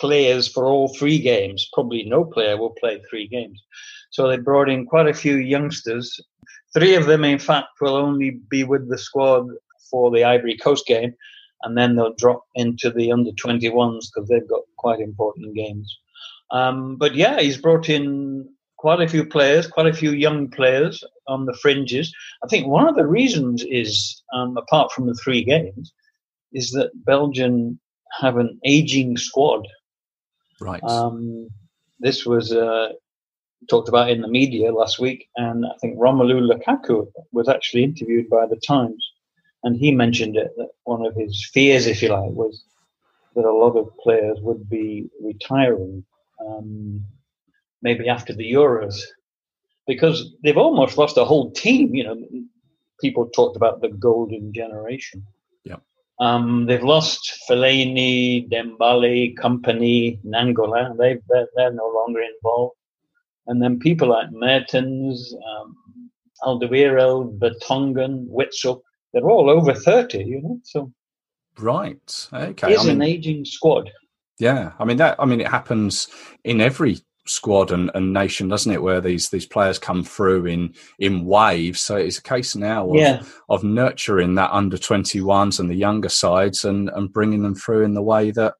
[0.00, 1.68] players for all three games.
[1.74, 3.62] Probably no player will play three games.
[4.10, 6.18] So they brought in quite a few youngsters.
[6.72, 9.46] Three of them, in fact, will only be with the squad
[9.90, 11.14] for the Ivory Coast game,
[11.64, 15.98] and then they'll drop into the under 21s because they've got quite important games.
[16.50, 21.04] Um, but yeah, he's brought in quite a few players, quite a few young players
[21.26, 22.10] on the fringes.
[22.42, 25.92] I think one of the reasons is, um, apart from the three games,
[26.52, 27.78] is that Belgium
[28.20, 29.66] have an aging squad.
[30.60, 30.82] Right.
[30.82, 31.48] Um,
[32.00, 32.90] this was uh,
[33.68, 38.28] talked about in the media last week, and I think Romelu Lukaku was actually interviewed
[38.28, 39.04] by the Times,
[39.64, 42.64] and he mentioned it that one of his fears, if you like, was
[43.34, 46.04] that a lot of players would be retiring,
[46.44, 47.04] um,
[47.82, 49.00] maybe after the Euros,
[49.86, 51.94] because they've almost lost a whole team.
[51.94, 52.16] You know,
[53.00, 55.24] people talked about the golden generation.
[56.20, 60.96] Um, they've lost Fellaini, Dembele, Kompany, Nainggolan.
[60.98, 62.74] They they're, they're no longer involved.
[63.46, 65.76] And then people like Mertens, um,
[66.42, 68.80] Alderweireld, Vertonghen, Witsel,
[69.12, 70.92] they're all over 30, you know, so
[71.58, 72.28] right.
[72.32, 72.72] Okay.
[72.72, 73.90] it's I mean, an aging squad.
[74.38, 74.72] yeah.
[74.78, 75.16] I mean that.
[75.18, 76.08] I mean it happens
[76.44, 76.98] in every
[77.28, 78.82] squad and, and nation, doesn't it?
[78.82, 81.80] Where these these players come through in in waves.
[81.80, 83.22] So it's a case now of, Yeah.
[83.48, 87.94] of nurturing that under 21s and the younger sides and and bringing them through in
[87.94, 88.54] the way that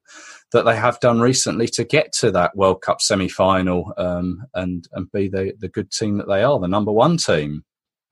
[0.53, 4.87] that they have done recently to get to that World Cup semi final um, and
[4.93, 7.65] and be the the good team that they are, the number one team.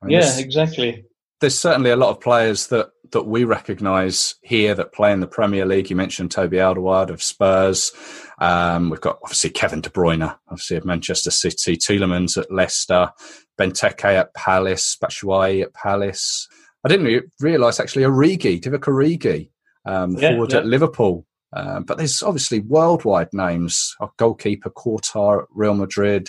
[0.07, 1.05] Yeah, exactly.
[1.39, 5.27] There's certainly a lot of players that that we recognise here that play in the
[5.27, 5.89] Premier League.
[5.89, 7.93] You mentioned Toby Alderweireld of Spurs.
[8.39, 11.77] Um, we've got obviously Kevin De Bruyne, obviously of Manchester City.
[11.77, 13.11] Tielemans at Leicester.
[13.57, 14.97] Benteke at Palace.
[15.01, 16.47] Batshuayi at Palace.
[16.83, 19.49] I didn't re- realise actually Origi, Divock Origi,
[19.85, 20.59] um, Yeah, forward yeah.
[20.59, 21.25] at Liverpool.
[21.53, 23.95] Um, but there's obviously worldwide names.
[24.01, 26.27] Our goalkeeper Courtois at Real Madrid,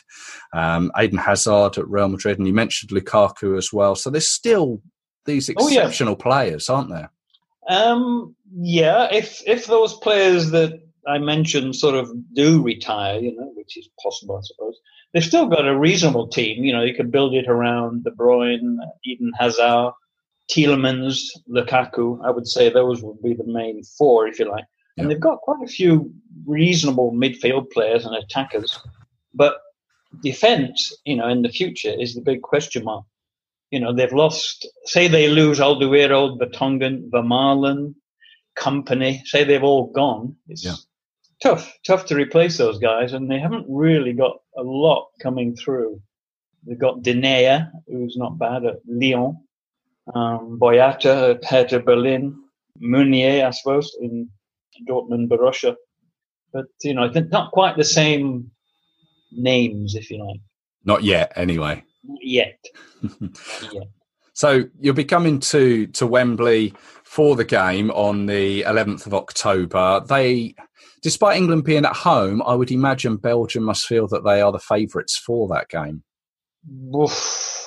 [0.54, 3.96] um, Eden Hazard at Real Madrid, and you mentioned Lukaku as well.
[3.96, 4.80] So there's still
[5.28, 5.82] these Oh, yeah.
[5.82, 7.10] exceptional players, aren't there?
[7.68, 13.50] Um, yeah, if if those players that I mentioned sort of do retire, you know,
[13.54, 14.76] which is possible, I suppose,
[15.12, 16.64] they've still got a reasonable team.
[16.64, 19.92] You know, you could build it around De Bruyne, Eden Hazard,
[20.50, 22.18] Tielemans, Lukaku.
[22.24, 24.64] I would say those would be the main four, if you like.
[24.96, 25.08] And Yeah.
[25.14, 26.10] they've got quite a few
[26.46, 28.70] reasonable midfield players and attackers,
[29.34, 29.54] but
[30.22, 33.04] defense, you know, in the future is the big question mark.
[33.70, 34.66] You know, they've lost.
[34.84, 37.94] Say they lose Alderweireld, Vertonghen, Vermaelen,
[38.58, 39.20] Kompany.
[39.24, 40.36] Say they've all gone.
[40.48, 40.74] It's Yeah.
[41.42, 46.00] tough, tough to replace those guys, and they haven't really got a lot coming through.
[46.66, 49.36] They've got Denayer, who's not bad at Lyon,
[50.14, 52.34] um, Boyata at Hertha Berlin,
[52.80, 54.30] Meunier, I suppose, in
[54.88, 55.76] Dortmund, Borussia.
[56.52, 58.50] But you know, I think not quite the same
[59.30, 60.40] names, if you like,
[60.84, 61.84] Not yet, anyway.
[62.20, 62.58] Yet.
[63.72, 63.88] Yet.
[64.38, 70.00] So you'll be coming to to Wembley for the game on the 11th of October.
[70.08, 70.54] They,
[71.02, 74.60] despite England being at home, I would imagine Belgium must feel that they are the
[74.60, 76.04] favourites for that game,
[76.94, 77.66] Oof.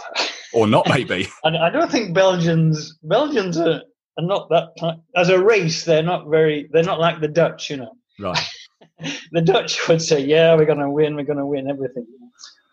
[0.53, 0.87] or not?
[0.95, 1.27] Maybe.
[1.43, 3.81] And I don't think Belgians Belgians are,
[4.17, 5.83] are not that ti- as a race.
[5.83, 6.69] They're not very.
[6.71, 7.69] They're not like the Dutch.
[7.69, 8.49] You know, right.
[9.33, 11.17] the Dutch would say, "Yeah, we're going to win.
[11.17, 12.07] We're going to win everything."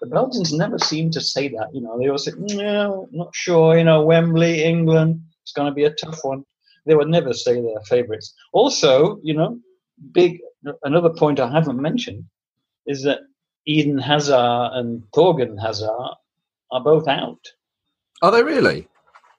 [0.00, 1.68] The Belgians never seem to say that.
[1.72, 5.20] You know, they always say, "No, not sure." You know, Wembley, England.
[5.42, 6.44] It's going to be a tough one.
[6.86, 8.32] They would never say they're favourites.
[8.52, 9.58] Also, you know,
[10.12, 10.38] big
[10.84, 12.24] another point I haven't mentioned
[12.86, 13.20] is that
[13.66, 15.90] Eden Hazard and Thorgan Hazard
[16.70, 17.40] are both out.
[18.22, 18.88] Are they really?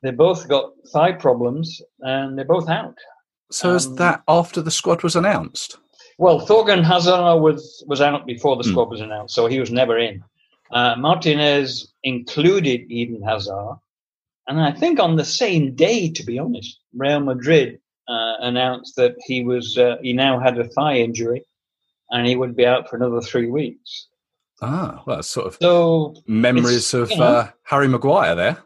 [0.04, 2.96] They both got thigh problems and they're both out.
[3.52, 5.78] So is Um, that after the squad was announced?
[6.18, 8.70] Well, Thorgan Hazard was, was out before the Hmm.
[8.72, 10.24] squad was announced, so he was never in.
[10.72, 13.78] Uh, Martinez included Eden Hazard.
[14.48, 19.16] And I think on the same day, to be honest, Real Madrid uh, announced that
[19.26, 21.44] he was uh, he now had a thigh injury
[22.10, 24.08] and he would be out for another three weeks.
[24.62, 28.58] Ah, well, that's sort of So memories of you know- uh, Harry Maguire there.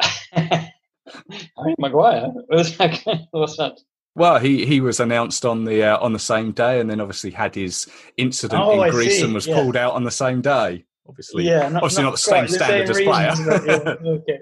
[0.32, 3.26] Harry Maguire, what's that?
[3.32, 3.78] What's that?
[4.14, 7.30] Well, he, he was announced on the uh, on the same day, and then obviously
[7.30, 9.54] had his incident Oh, I in Greece see, and was yeah.
[9.54, 10.84] called out on the same day.
[11.08, 13.32] Obviously, Yeah, not, obviously not, the same standard as player.
[13.66, 14.38] yeah, okay.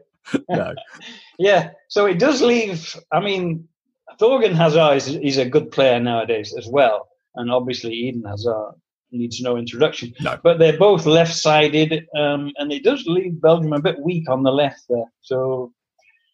[0.48, 0.74] no.
[1.38, 2.96] Yeah, so it does leave.
[3.12, 3.68] I mean,
[4.18, 8.72] Thorgan Hazard is he's a good player nowadays as well, and obviously Eden Hazard
[9.12, 10.14] needs no introduction.
[10.20, 10.38] No.
[10.42, 14.50] But they're both left-sided, um, and it does leave Belgium a bit weak on the
[14.50, 15.12] left there.
[15.20, 15.72] So,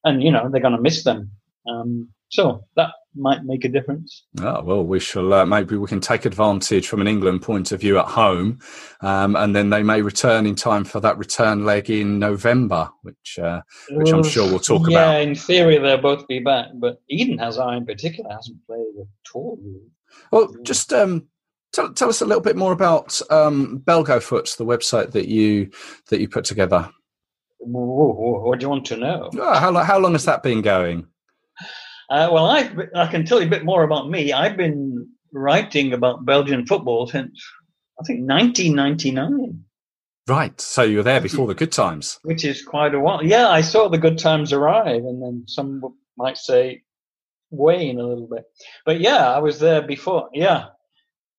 [0.04, 1.32] and you know they're going to miss them.
[1.68, 4.24] Um, So that might make a difference.
[4.40, 7.80] Oh, well, we shall uh, maybe we can take advantage from an England point of
[7.80, 8.58] view at home,
[9.02, 13.38] um, and then they may return in time for that return leg in November, which
[13.38, 15.12] uh, which I'm sure we'll talk yeah, about.
[15.12, 19.34] Yeah, in theory they'll both be back, but Eden Hazard in particular hasn't played at
[19.34, 19.58] all.
[20.30, 21.26] Well, just um,
[21.74, 25.70] tell, tell us a little bit more about um, Belgofoot, the website that you
[26.08, 26.90] that you put together.
[27.58, 29.30] What do you want to know?
[29.38, 31.06] Oh, how, how long has that been going?
[32.12, 34.34] Uh, well, I I can tell you a bit more about me.
[34.34, 37.42] I've been writing about Belgian football since
[37.98, 39.64] I think 1999.
[40.28, 43.24] Right, so you were there before the good times, which is quite a while.
[43.24, 45.82] Yeah, I saw the good times arrive, and then some
[46.18, 46.82] might say
[47.48, 48.44] wane a little bit.
[48.84, 50.28] But yeah, I was there before.
[50.34, 50.66] Yeah,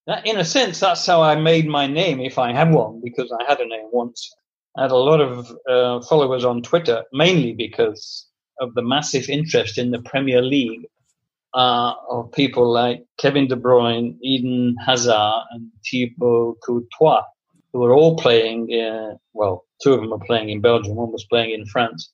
[0.07, 3.31] that, in a sense, that's how I made my name, if I have one, because
[3.31, 4.33] I had a name once.
[4.75, 8.27] I had a lot of uh, followers on Twitter, mainly because
[8.59, 10.87] of the massive interest in the Premier League
[11.53, 17.23] uh, of people like Kevin De Bruyne, Eden Hazard, and Thibaut Courtois,
[17.71, 18.73] who are all playing.
[18.73, 22.11] Uh, well, two of them are playing in Belgium, one was playing in France,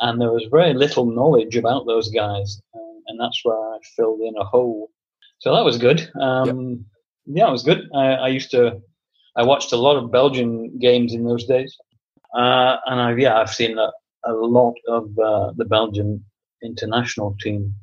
[0.00, 4.20] and there was very little knowledge about those guys, uh, and that's where I filled
[4.20, 4.90] in a hole.
[5.38, 6.08] So that was good.
[6.20, 6.78] Um, yep.
[7.26, 7.88] Yeah, it was good.
[7.94, 8.80] I, I, used to.
[9.36, 11.76] I watched a lot of Belgian games in those days,
[12.36, 13.92] uh, and I've yeah, I've seen a,
[14.24, 16.24] a lot of uh, the Belgian
[16.62, 17.74] international team.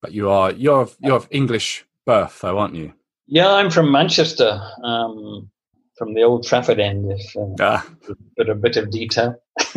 [0.00, 2.92] But you are you're of, you're of English birth, though, aren't you?
[3.26, 5.48] Yeah, I'm from Manchester, um,
[5.96, 7.10] from the Old Trafford end.
[7.12, 7.88] If uh, ah.
[8.36, 9.36] but a bit of detail.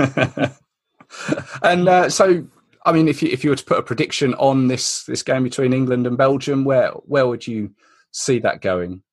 [1.64, 2.46] and uh, so,
[2.86, 5.44] I mean, if you if you were to put a prediction on this this game
[5.44, 7.72] between England and Belgium, where where would you
[8.12, 9.04] see that going?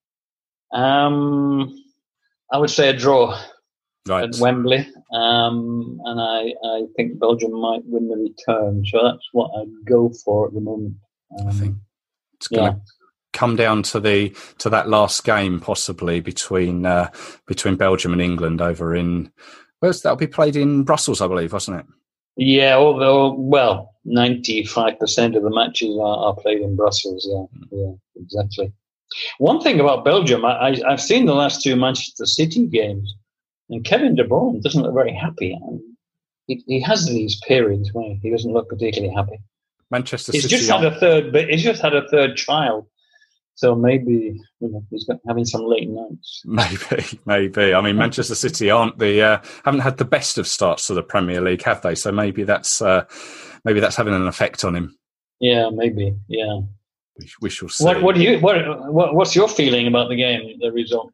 [0.73, 1.77] Um,
[2.51, 3.39] I would say a draw
[4.07, 4.25] right.
[4.25, 8.85] at Wembley, um, and I, I think Belgium might win the return.
[8.87, 10.97] So that's what I'd go for at the moment.
[11.39, 11.77] Um, I think
[12.35, 12.83] it's going to yeah.
[13.33, 17.11] come down to the to that last game, possibly between uh,
[17.47, 19.31] between Belgium and England over in.
[19.81, 21.87] Where's that'll be played in Brussels, I believe, wasn't it?
[22.37, 27.27] Yeah, although well, ninety five percent of the matches are, are, played in Brussels.
[27.29, 27.69] Yeah, mm.
[27.73, 28.73] yeah, exactly.
[29.37, 33.15] One thing about Belgium, I, I, I've seen the last two Manchester City games
[33.73, 35.59] and Kevin De Bruyne doesn't look very happy.
[36.47, 39.39] He, he has these periods where he doesn't look particularly happy.
[39.91, 40.57] Manchester he's City.
[40.57, 42.87] just had a third, but he's just had a third child.
[43.55, 46.43] So maybe you know, he's having some late nights.
[46.47, 47.75] Maybe, maybe.
[47.75, 51.03] I mean, Manchester City aren't the uh, haven't had the best of starts to the
[51.03, 51.95] Premier League, have they?
[51.95, 53.05] So maybe that's uh,
[53.65, 54.97] maybe that's having an effect on him.
[55.39, 56.17] Yeah, maybe.
[56.29, 56.61] Yeah.
[57.19, 57.85] We, we shall see.
[57.85, 60.59] What, what do you what, what, what's your feeling about the game?
[60.59, 61.13] The result?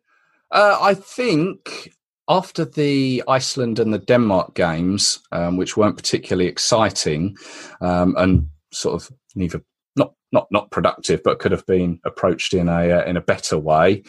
[0.50, 1.92] Uh, I think
[2.28, 7.36] after the Iceland and the Denmark games, um, which weren't particularly exciting
[7.80, 9.62] um, and sort of neither
[9.96, 13.58] not not not productive, but could have been approached in a uh, in a better
[13.58, 14.02] way,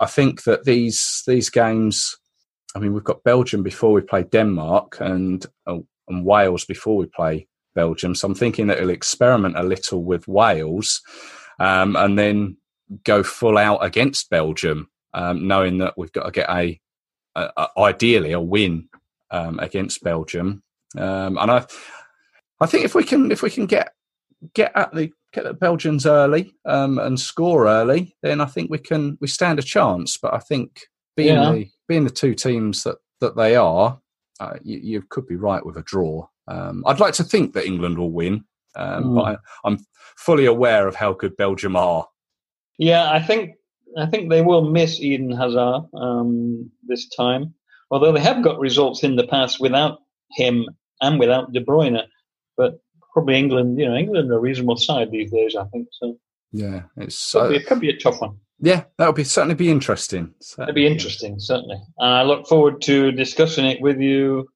[0.00, 2.16] I think that these these games.
[2.74, 7.06] I mean, we've got Belgium before we play Denmark, and uh, and Wales before we
[7.06, 8.14] play Belgium.
[8.14, 11.00] So I'm thinking that it'll experiment a little with Wales,
[11.58, 12.56] um, and then
[13.04, 16.78] go full out against Belgium, um, knowing that we've got to get a
[17.36, 18.88] uh, ideally a win
[19.30, 20.62] um, against Belgium.
[20.96, 21.66] Um, and I,
[22.60, 23.92] I think if we can if we can get
[24.54, 28.78] get at the get the Belgians early um, and score early, then I think we
[28.78, 30.16] can we stand a chance.
[30.16, 30.80] But I think
[31.16, 31.52] being yeah.
[31.52, 33.98] the being the two teams that that they are,
[34.40, 36.26] uh, you, you, could be right with a draw.
[36.48, 38.44] Um, I'd like to think that England will win,
[38.76, 39.14] mm.
[39.14, 39.78] but I, I'm
[40.18, 42.06] fully aware of how good Belgium are.
[42.78, 43.54] Yeah, I think
[43.96, 47.54] I think they will miss Eden Hazard um, this time,
[47.90, 49.98] although they have got results in the past without
[50.32, 50.66] him
[51.00, 52.02] and without De Bruyne.
[52.56, 52.80] But
[53.12, 55.56] probably England, you know, England are a reasonable side these days.
[55.56, 56.18] I think so.
[56.52, 58.38] Yeah, it's could, uh, be, it could be a tough one.
[58.60, 60.34] Yeah, that would be certainly be interesting.
[60.58, 61.76] It'd be interesting, certainly.
[61.98, 64.48] And I look forward to discussing it with you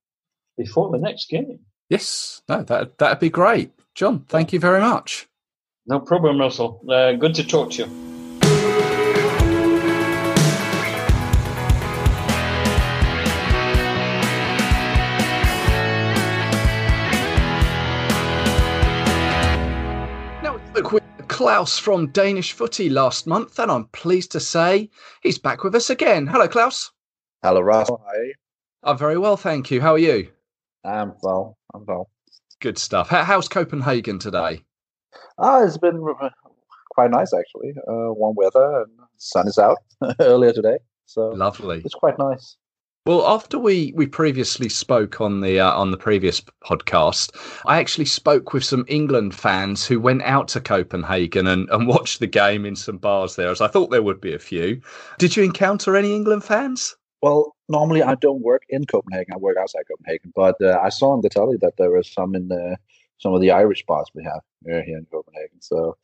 [0.56, 1.58] before the next game.
[1.90, 4.24] Yes, no, that that'd be great, John.
[4.28, 5.26] Thank you very much.
[5.86, 6.80] No problem, Russell.
[6.88, 8.09] Uh, good to talk to you.
[21.40, 24.90] Claus from Danish Footy last month, and I'm pleased to say
[25.22, 26.26] he's back with us again.
[26.26, 26.90] Hello, Claus.
[27.42, 28.02] Hello, Russell.
[28.04, 28.34] How are you?
[28.82, 29.80] I'm very well, thank you.
[29.80, 30.28] How are you?
[30.84, 31.56] I'm well.
[31.72, 32.10] I'm well.
[32.60, 33.08] Good stuff.
[33.08, 34.60] How's Copenhagen today?
[35.38, 36.04] Ah, it's been
[36.90, 37.70] quite nice actually.
[37.88, 39.78] Uh, warm weather and sun is out
[40.20, 40.76] earlier today,
[41.06, 41.80] so lovely.
[41.82, 42.58] It's quite nice.
[43.06, 47.30] Well, after we, we previously spoke on the uh, on the previous podcast,
[47.66, 52.20] I actually spoke with some England fans who went out to Copenhagen and, and watched
[52.20, 54.82] the game in some bars there, as I thought there would be a few.
[55.18, 56.94] Did you encounter any England fans?
[57.22, 59.32] Well, normally I don't work in Copenhagen.
[59.32, 62.34] I work outside Copenhagen, but uh, I saw on the telly that there were some
[62.34, 62.76] in the,
[63.16, 65.60] some of the Irish bars we have here in Copenhagen.
[65.60, 65.96] So,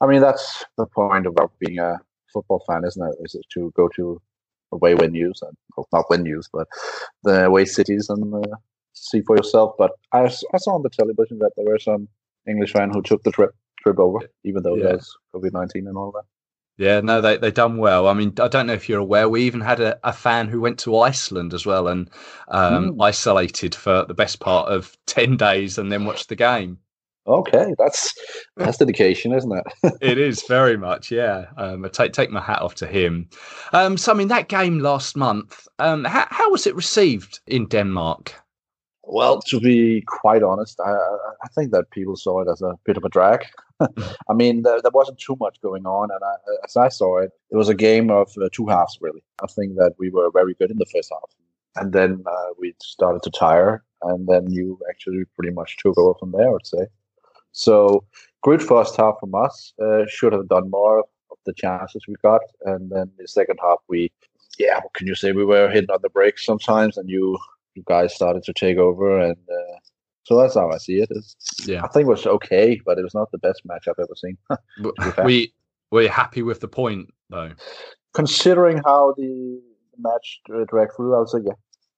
[0.00, 1.98] I mean, that's the point about being a
[2.32, 3.16] football fan, isn't it?
[3.20, 4.20] Is it to go to
[4.72, 6.66] away venues and well, not venues, but
[7.22, 8.56] the away cities and uh,
[8.92, 9.74] see for yourself.
[9.78, 12.08] But I, I saw on the television that there were some
[12.48, 13.50] English fan who took the trip
[13.82, 14.84] trip over, even though yeah.
[14.84, 16.24] there's COVID nineteen and all that.
[16.76, 18.08] Yeah, no, they they done well.
[18.08, 20.62] I mean, I don't know if you're aware, we even had a, a fan who
[20.62, 22.08] went to Iceland as well and
[22.48, 23.04] um, mm.
[23.04, 26.78] isolated for the best part of ten days and then watched the game.
[27.30, 28.12] Okay, that's
[28.56, 29.94] that's dedication, isn't it?
[30.00, 31.46] it is very much, yeah.
[31.56, 33.28] Um, I take take my hat off to him.
[33.72, 37.66] Um, so, I mean, that game last month, um, how, how was it received in
[37.66, 38.34] Denmark?
[39.04, 42.96] Well, to be quite honest, I, I think that people saw it as a bit
[42.96, 43.44] of a drag.
[43.80, 47.30] I mean, there, there, wasn't too much going on, and I, as I saw it,
[47.50, 48.98] it was a game of uh, two halves.
[49.00, 51.30] Really, I think that we were very good in the first half,
[51.76, 56.14] and then uh, we started to tire, and then you actually pretty much took over
[56.18, 56.54] from there.
[56.54, 56.86] I'd say.
[57.52, 58.04] So
[58.42, 59.72] good first half from us.
[59.80, 63.78] Uh, should have done more of the chances we got, and then the second half
[63.88, 64.10] we,
[64.58, 65.32] yeah, what can you say?
[65.32, 67.38] We were hitting on the brakes sometimes, and you
[67.74, 69.78] you guys started to take over, and uh,
[70.24, 71.08] so that's how I see it.
[71.10, 71.36] It's,
[71.66, 74.14] yeah, I think it was okay, but it was not the best match I've ever
[74.16, 74.36] seen.
[75.24, 75.52] we
[75.90, 77.52] were happy with the point though.
[78.12, 79.60] Considering how the
[79.98, 81.52] match dragged through, I would say yeah.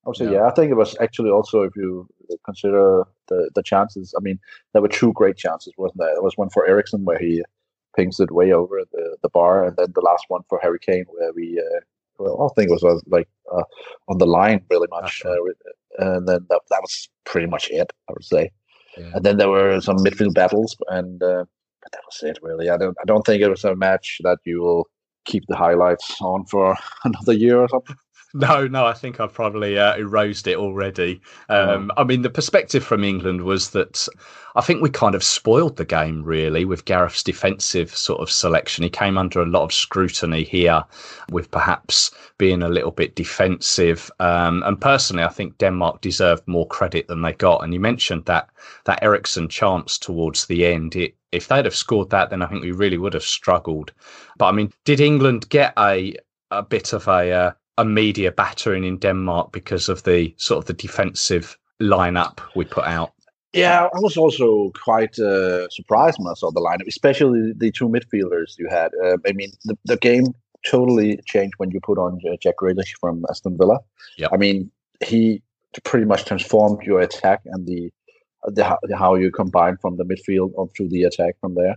[0.05, 0.32] I would say yeah.
[0.32, 0.46] yeah.
[0.46, 2.09] I think it was actually also if you
[2.44, 4.14] consider the the chances.
[4.16, 4.38] I mean,
[4.72, 6.14] there were two great chances, wasn't there?
[6.14, 7.42] There was one for Eriksen where he
[7.96, 11.05] pings it way over the, the bar, and then the last one for Harry Kane
[11.09, 11.59] where we.
[11.59, 11.80] Uh,
[12.18, 13.64] well, I think it was uh, like uh,
[14.09, 15.34] on the line really much, uh,
[15.98, 17.92] and then that, that was pretty much it.
[18.09, 18.50] I would say,
[18.96, 19.11] yeah.
[19.14, 21.44] and then there were some midfield battles, and uh,
[21.82, 22.70] but that was it really.
[22.70, 24.88] I don't I don't think it was a match that you will
[25.24, 27.96] keep the highlights on for another year or something.
[28.34, 31.20] No, no, I think I've probably uh, erased it already.
[31.50, 32.00] Um, oh.
[32.00, 34.08] I mean, the perspective from England was that
[34.54, 38.84] I think we kind of spoiled the game really with Gareth's defensive sort of selection.
[38.84, 40.82] He came under a lot of scrutiny here
[41.30, 44.10] with perhaps being a little bit defensive.
[44.18, 47.62] Um, and personally, I think Denmark deserved more credit than they got.
[47.62, 48.48] And you mentioned that
[48.84, 50.96] that Eriksen chance towards the end.
[50.96, 53.92] It, if they'd have scored that, then I think we really would have struggled.
[54.38, 56.14] But I mean, did England get a
[56.50, 60.64] a bit of a uh, a media battering in Denmark because of the sort of
[60.66, 63.12] the defensive lineup we put out.
[63.52, 67.88] Yeah, I was also quite uh, surprised when I saw the lineup, especially the two
[67.88, 68.92] midfielders you had.
[69.04, 70.26] Uh, I mean, the, the game
[70.66, 73.78] totally changed when you put on uh, Jack Grealish from Aston Villa.
[74.16, 74.30] Yep.
[74.32, 74.70] I mean,
[75.04, 75.42] he
[75.84, 77.90] pretty much transformed your attack and the,
[78.44, 81.76] the, the how you combine from the midfield onto the attack from there.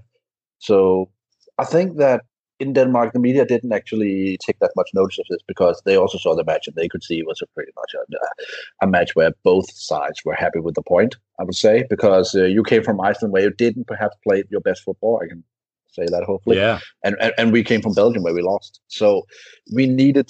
[0.60, 1.10] So
[1.58, 2.22] I think that
[2.60, 6.18] in Denmark, the media didn't actually take that much notice of this because they also
[6.18, 9.16] saw the match and they could see it was a pretty much a, a match
[9.16, 11.16] where both sides were happy with the point.
[11.40, 14.62] I would say because uh, you came from Iceland where you didn't perhaps play your
[14.62, 15.20] best football.
[15.22, 15.44] I can
[15.92, 16.58] say that hopefully.
[16.58, 16.80] Yeah.
[17.04, 19.26] And, and and we came from Belgium where we lost, so
[19.74, 20.30] we needed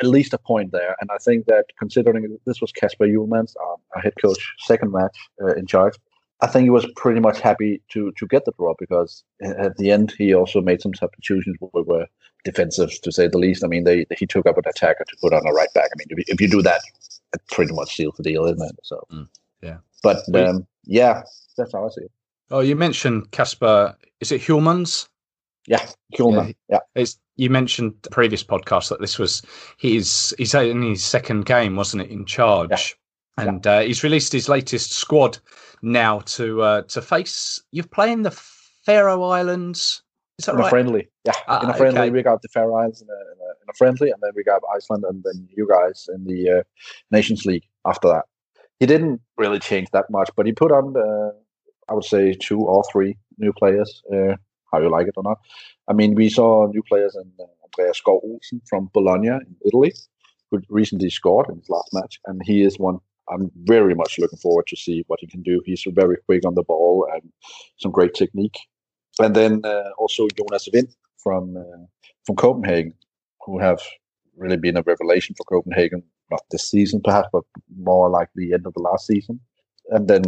[0.00, 0.94] at least a point there.
[1.00, 5.16] And I think that considering this was Kasper Hjulmand's um, our head coach second match
[5.42, 5.94] uh, in charge,
[6.40, 9.90] I think he was pretty much happy to to get the draw because at the
[9.90, 12.06] end he also made some substitutions that were
[12.44, 13.64] defensive to say the least.
[13.64, 15.90] I mean, they he took up an attacker to put on a right back.
[15.92, 16.80] I mean, if you, do that,
[17.34, 18.78] it pretty much seals the deal, isn't it?
[18.82, 19.28] So, mm,
[19.62, 19.78] yeah.
[20.02, 21.22] But um, yeah,
[21.56, 22.12] that's how I see it.
[22.50, 23.96] Oh, you mentioned Kasper.
[24.20, 25.08] Is it Hjulmand's?
[25.66, 25.84] Yeah,
[26.14, 26.54] Hjulmand.
[26.68, 26.78] Yeah.
[26.94, 27.02] yeah.
[27.02, 29.42] It's, you mentioned the previous podcast that this was
[29.78, 32.70] his he's in his second game, wasn't it, in charge?
[32.70, 32.78] Yeah
[33.36, 33.72] and yeah.
[33.72, 35.38] uh, he's released his latest squad
[35.82, 37.62] now to uh, to face.
[37.72, 38.30] You're playing the
[38.84, 40.02] Faroe Islands.
[40.38, 40.66] Is that in right?
[40.66, 41.32] a friendly, yeah.
[41.48, 42.10] Uh, in a friendly, okay.
[42.10, 44.44] we got the Faroe Islands in a, in, a, in a, friendly, and then we
[44.44, 46.62] got Iceland, and then you guys in the uh,
[47.10, 48.24] Nations League after that.
[48.78, 50.94] He didn't really change that much, but he put on,
[51.88, 54.02] I would say, two or three new players.
[54.12, 54.36] Uh,
[54.72, 55.38] how you like it or not?
[55.88, 59.92] I mean, we saw new players in uh, Andreas Skov Olsen from Bologna in Italy,
[60.50, 63.00] who recently scored in his last match, and he is one
[63.30, 65.62] I'm very much looking forward to see what he can do.
[65.64, 67.22] He's very quick on the ball and
[67.78, 68.58] some great technique.
[69.18, 71.84] And then uh, also Jonas Wind from uh,
[72.24, 72.94] from Copenhagen,
[73.44, 73.80] who have
[74.36, 77.44] really been a revelation for Copenhagen, not this season perhaps, but
[77.78, 79.40] more like the end of the last season.
[79.90, 80.22] And then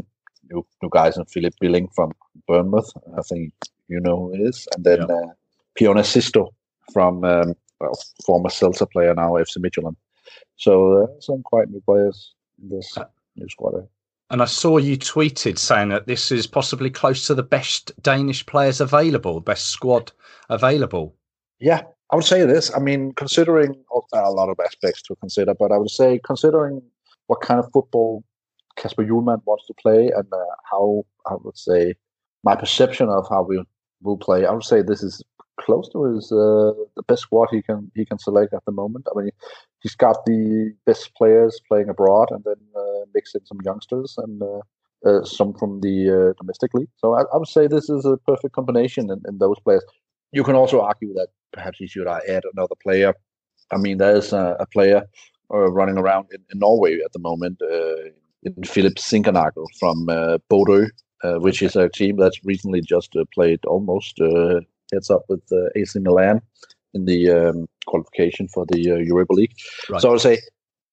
[0.50, 2.12] new, new guys and Philip Billing from
[2.46, 3.52] Bournemouth, I think
[3.88, 4.66] you know who it is.
[4.74, 5.14] And then yeah.
[5.14, 5.28] uh,
[5.74, 6.54] Pione Sisto
[6.92, 9.96] from um, well, former Celta player now FC Midtjylland.
[10.56, 12.96] So uh, some quite new players this
[13.36, 13.88] new squad.
[14.30, 18.44] And I saw you tweeted saying that this is possibly close to the best Danish
[18.44, 20.12] players available, best squad
[20.50, 21.14] available.
[21.60, 22.74] Yeah, I would say this.
[22.74, 23.74] I mean, considering
[24.12, 26.82] a lot of aspects to consider, but I would say considering
[27.26, 28.22] what kind of football
[28.76, 30.36] Kasper Hjulmand wants to play and uh,
[30.70, 31.94] how I would say
[32.44, 33.62] my perception of how we
[34.02, 35.22] will play, I would say this is
[35.58, 39.06] close to his uh, the best squad he can he can select at the moment.
[39.10, 39.30] I mean,
[39.80, 44.42] he's got the best players playing abroad, and then uh, mix in some youngsters and
[44.42, 44.60] uh,
[45.06, 46.94] uh some from the uh, domestic league.
[46.96, 49.84] So I, I, would say this is a perfect combination in, in, those players.
[50.32, 53.14] You can also argue that perhaps he should add another player.
[53.70, 55.02] I mean, there's a, a player
[55.52, 57.60] uh, running around in, in, Norway at the moment.
[58.42, 60.88] in Philip Zinckernagel from uh, Bodø,
[61.46, 64.20] which is a team that's recently just played almost
[64.92, 66.40] heads up with uh, AC Milan
[66.94, 69.54] in the um, qualification for the uh, Europa League.
[69.90, 70.00] Right.
[70.00, 70.38] So I would say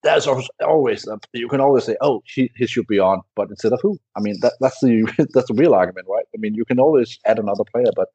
[0.03, 0.27] that's
[0.63, 3.99] always you can always say, oh, he, he should be on, but instead of who?
[4.15, 6.25] I mean, that, that's the that's the real argument, right?
[6.33, 8.09] I mean, you can always add another player, but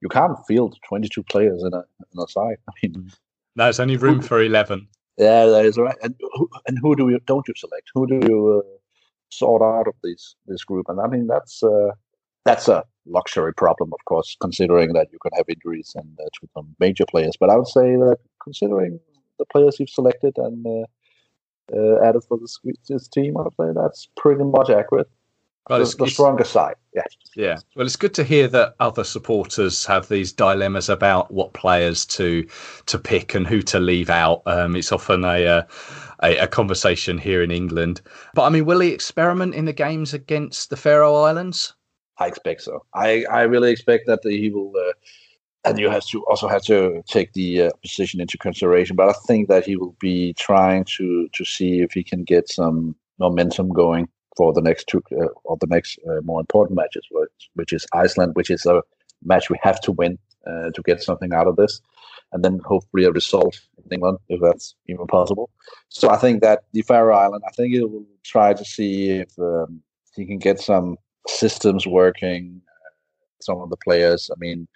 [0.00, 2.56] you can't field 22 players in a in a side.
[2.68, 3.16] I mean, mm.
[3.56, 4.88] there's only room for 11.
[5.18, 5.96] Yeah, that is right.
[6.02, 7.90] And who, and who do you don't you select?
[7.94, 8.78] Who do you uh,
[9.30, 10.88] sort out of this this group?
[10.88, 11.92] And I mean, that's uh,
[12.44, 16.48] that's a luxury problem, of course, considering that you can have injuries and uh, to
[16.54, 17.36] some major players.
[17.38, 19.00] But I would say that considering
[19.38, 20.86] the players you've selected and uh,
[21.74, 25.08] uh, added for this, this team, I would say that's pretty much accurate.
[25.70, 27.04] Well, the, the stronger side, yeah.
[27.36, 27.56] Yeah.
[27.74, 32.46] Well, it's good to hear that other supporters have these dilemmas about what players to
[32.84, 34.42] to pick and who to leave out.
[34.44, 35.62] Um, it's often a, uh,
[36.22, 38.02] a, a conversation here in England.
[38.34, 41.72] But I mean, will he experiment in the games against the Faroe Islands?
[42.18, 42.84] I expect so.
[42.94, 44.92] I, I really expect that he will, uh,
[45.64, 48.96] and you have to also have to take the uh, position into consideration.
[48.96, 52.48] But I think that he will be trying to to see if he can get
[52.48, 57.06] some momentum going for the next two uh, or the next uh, more important matches,
[57.10, 58.82] which, which is Iceland, which is a
[59.24, 61.80] match we have to win uh, to get something out of this,
[62.32, 65.50] and then hopefully a result in England if that's even possible.
[65.88, 69.38] So I think that the Faroe Island, I think he will try to see if
[69.38, 69.82] um,
[70.14, 70.96] he can get some
[71.28, 72.60] systems working,
[73.40, 74.30] some of the players.
[74.30, 74.68] I mean,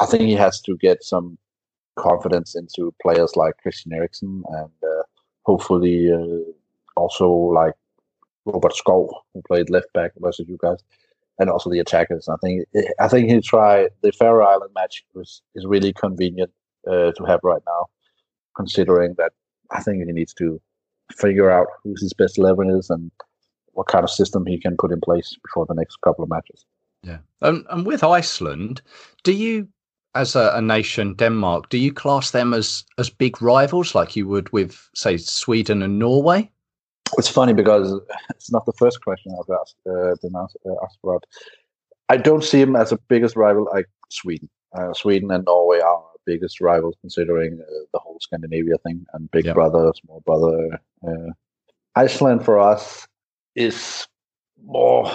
[0.00, 1.38] I think he has to get some
[1.96, 5.02] confidence into players like Christian Eriksen and uh,
[5.42, 6.50] hopefully uh,
[6.96, 7.74] also like
[8.46, 10.78] Robert Skov, who played left back versus you guys,
[11.38, 12.28] and also the attackers.
[12.28, 12.66] I think
[12.98, 16.50] I think he tried the Faroe Island match was is really convenient
[16.86, 17.86] uh, to have right now,
[18.56, 19.32] considering that
[19.70, 20.60] I think he needs to
[21.12, 23.10] figure out who's his best eleven is and
[23.80, 26.66] what kind of system he can put in place before the next couple of matches.
[27.02, 28.82] Yeah, um, and with Iceland,
[29.24, 29.66] do you,
[30.14, 34.28] as a, a, nation, Denmark, do you class them as as big rivals like you
[34.28, 36.50] would with, say, Sweden and Norway?
[37.16, 37.98] It's funny because
[38.30, 41.24] it's not the first question I've asked, uh, been asked, uh, asked about.
[42.10, 44.50] I don't see him as a biggest rival like Sweden.
[44.76, 49.46] Uh, Sweden and Norway are biggest rivals considering uh, the whole Scandinavia thing and big
[49.46, 49.54] yep.
[49.54, 50.78] brother, small brother.
[51.06, 51.32] Uh,
[51.96, 53.08] Iceland for us
[53.60, 54.06] is
[54.64, 55.10] more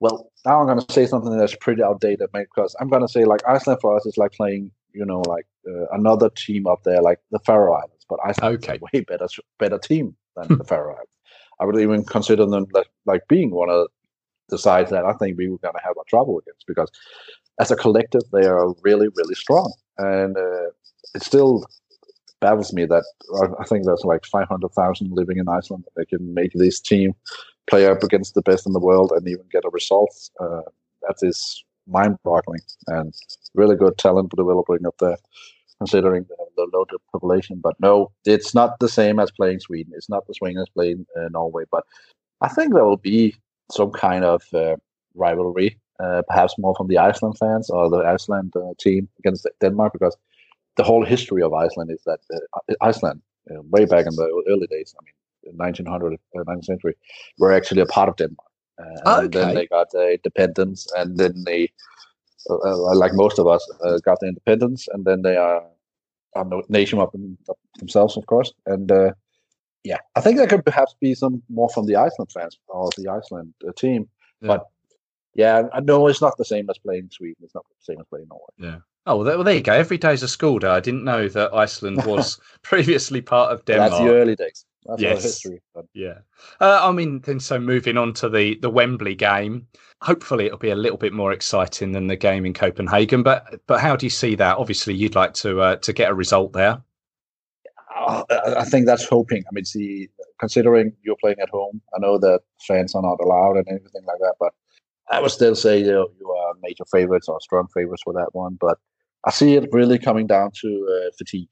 [0.00, 3.08] well now i'm going to say something that's pretty outdated mate, because i'm going to
[3.08, 6.82] say like iceland for us is like playing you know like uh, another team up
[6.84, 8.74] there like the faroe islands but iceland okay.
[8.74, 9.26] is a way better
[9.58, 10.54] better team than hmm.
[10.56, 11.16] the faroe islands
[11.60, 13.86] i would even consider them like, like being one of
[14.48, 16.90] the sides that i think we were going to have a trouble against because
[17.60, 20.70] as a collective they are really really strong and uh,
[21.14, 21.64] it's still
[22.40, 23.04] baffles me that
[23.58, 25.84] I think there's like 500,000 living in Iceland.
[25.96, 27.14] They can make this team
[27.66, 30.12] play up against the best in the world and even get a result.
[30.40, 30.62] Uh,
[31.02, 33.14] that is mind-boggling and
[33.54, 35.16] really good talent developing up there,
[35.78, 37.60] considering the, the low population.
[37.62, 39.92] But no, it's not the same as playing Sweden.
[39.96, 41.64] It's not the same as playing uh, Norway.
[41.70, 41.84] But
[42.40, 43.34] I think there will be
[43.70, 44.76] some kind of uh,
[45.14, 49.92] rivalry, uh, perhaps more from the Iceland fans or the Iceland uh, team against Denmark,
[49.92, 50.16] because
[50.76, 54.66] the whole history of Iceland is that uh, Iceland, uh, way back in the early
[54.66, 56.94] days, I mean, 1900, uh, 19th century,
[57.38, 58.50] were actually a part of Denmark.
[58.78, 59.38] Uh, and okay.
[59.38, 61.70] then they got their independence, and then they,
[62.50, 63.64] uh, uh, like most of us,
[64.04, 65.62] got their independence, and then they are
[66.34, 68.52] a nation up, in, up themselves, of course.
[68.66, 68.90] And
[69.84, 73.08] yeah, I think there could perhaps be some more from the Iceland fans or the
[73.08, 74.08] Iceland team,
[74.40, 74.48] yeah.
[74.48, 74.66] but
[75.34, 77.36] yeah, I know it's not the same as playing Sweden.
[77.42, 78.46] It's not the same as playing Norway.
[78.58, 78.78] Yeah.
[79.06, 79.72] Oh, well, there you go.
[79.72, 80.68] Every day's a school day.
[80.68, 83.90] I didn't know that Iceland was previously part of Denmark.
[83.90, 84.64] That's the early days.
[84.86, 85.22] That's yes.
[85.22, 85.62] history.
[85.92, 86.18] Yeah.
[86.60, 89.66] Uh, I mean, then so moving on to the the Wembley game.
[90.02, 93.22] Hopefully, it'll be a little bit more exciting than the game in Copenhagen.
[93.22, 94.58] But but how do you see that?
[94.58, 96.82] Obviously, you'd like to uh, to get a result there.
[97.96, 98.24] uh,
[98.58, 99.42] I think that's hoping.
[99.48, 100.08] I mean, see,
[100.38, 104.18] considering you're playing at home, I know that fans are not allowed and everything like
[104.18, 104.52] that, but
[105.10, 108.34] I would still say you, know, you are major favorites or strong favorites for that
[108.34, 108.56] one.
[108.60, 108.78] But
[109.24, 111.48] I see it really coming down to uh, fatigue.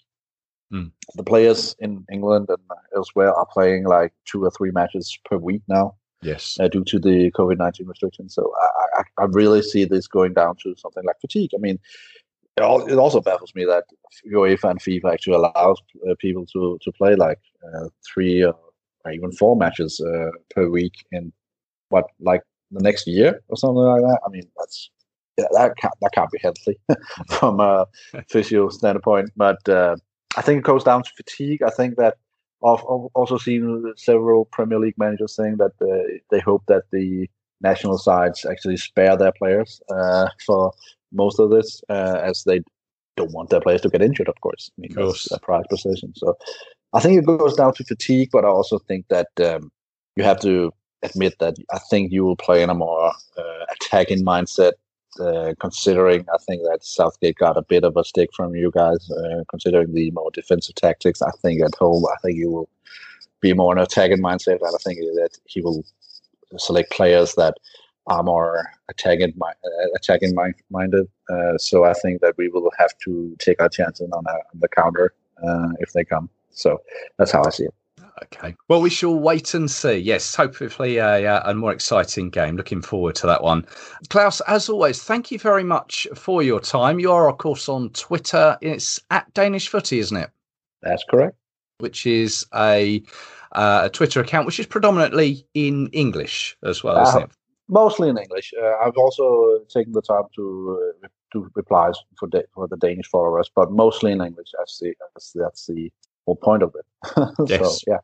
[0.72, 0.90] Mm.
[1.14, 2.58] The players in England and
[2.96, 5.94] elsewhere are playing like two or three matches per week now.
[6.22, 8.34] Yes, uh, due to the COVID nineteen restrictions.
[8.34, 11.50] So I, I, I really see this going down to something like fatigue.
[11.54, 11.78] I mean,
[12.56, 13.84] it, all, it also baffles me that
[14.32, 17.40] UEFA and FIFA actually allows uh, people to to play like
[17.74, 18.54] uh, three or
[19.12, 21.32] even four matches uh, per week in
[21.88, 22.42] what like
[22.72, 24.20] the next year or something like that.
[24.26, 24.90] I mean, that's
[25.38, 26.78] yeah, that can't that can't be healthy
[27.28, 27.86] from a
[28.28, 29.30] physio standpoint.
[29.36, 29.96] But uh,
[30.36, 31.62] I think it goes down to fatigue.
[31.62, 32.16] I think that
[32.64, 37.28] I've also seen several Premier League managers saying that uh, they hope that the
[37.60, 40.72] national sides actually spare their players uh, for
[41.12, 42.60] most of this, uh, as they
[43.16, 44.28] don't want their players to get injured.
[44.28, 46.12] Of course, I mean that's a prize position.
[46.14, 46.36] So
[46.92, 49.70] I think it goes down to fatigue, but I also think that um,
[50.16, 54.24] you have to admit that I think you will play in a more uh, attacking
[54.24, 54.72] mindset.
[55.20, 59.10] Uh, considering, I think that Southgate got a bit of a stick from you guys.
[59.10, 62.70] Uh, considering the more defensive tactics, I think at home, I think you will
[63.42, 65.84] be more in an attacking mindset, and I think that he will
[66.56, 67.54] select players that
[68.06, 70.34] are more attacking, uh, attacking
[70.70, 71.08] minded.
[71.30, 74.60] Uh, so I think that we will have to take our chances on, a, on
[74.60, 75.12] the counter
[75.46, 76.30] uh, if they come.
[76.50, 76.80] So
[77.18, 77.74] that's how I see it.
[78.24, 78.54] Okay.
[78.68, 79.96] Well, we shall wait and see.
[79.96, 82.56] Yes, hopefully a, a more exciting game.
[82.56, 83.66] Looking forward to that one.
[84.10, 87.00] Claus, as always, thank you very much for your time.
[87.00, 88.58] You are, of course, on Twitter.
[88.60, 90.30] It's at Danish Footy, isn't it?
[90.82, 91.36] That's correct.
[91.78, 93.02] Which is a,
[93.52, 97.30] uh, a Twitter account which is predominantly in English as well, uh, isn't it?
[97.68, 98.52] Mostly in English.
[98.60, 103.08] Uh, I've also taken the time to uh, do replies for the, for the Danish
[103.08, 104.48] followers, but mostly in English.
[104.58, 105.90] That's the that's, that's the
[106.26, 107.28] whole point of it.
[107.48, 107.82] yes.
[107.82, 107.98] So, yeah.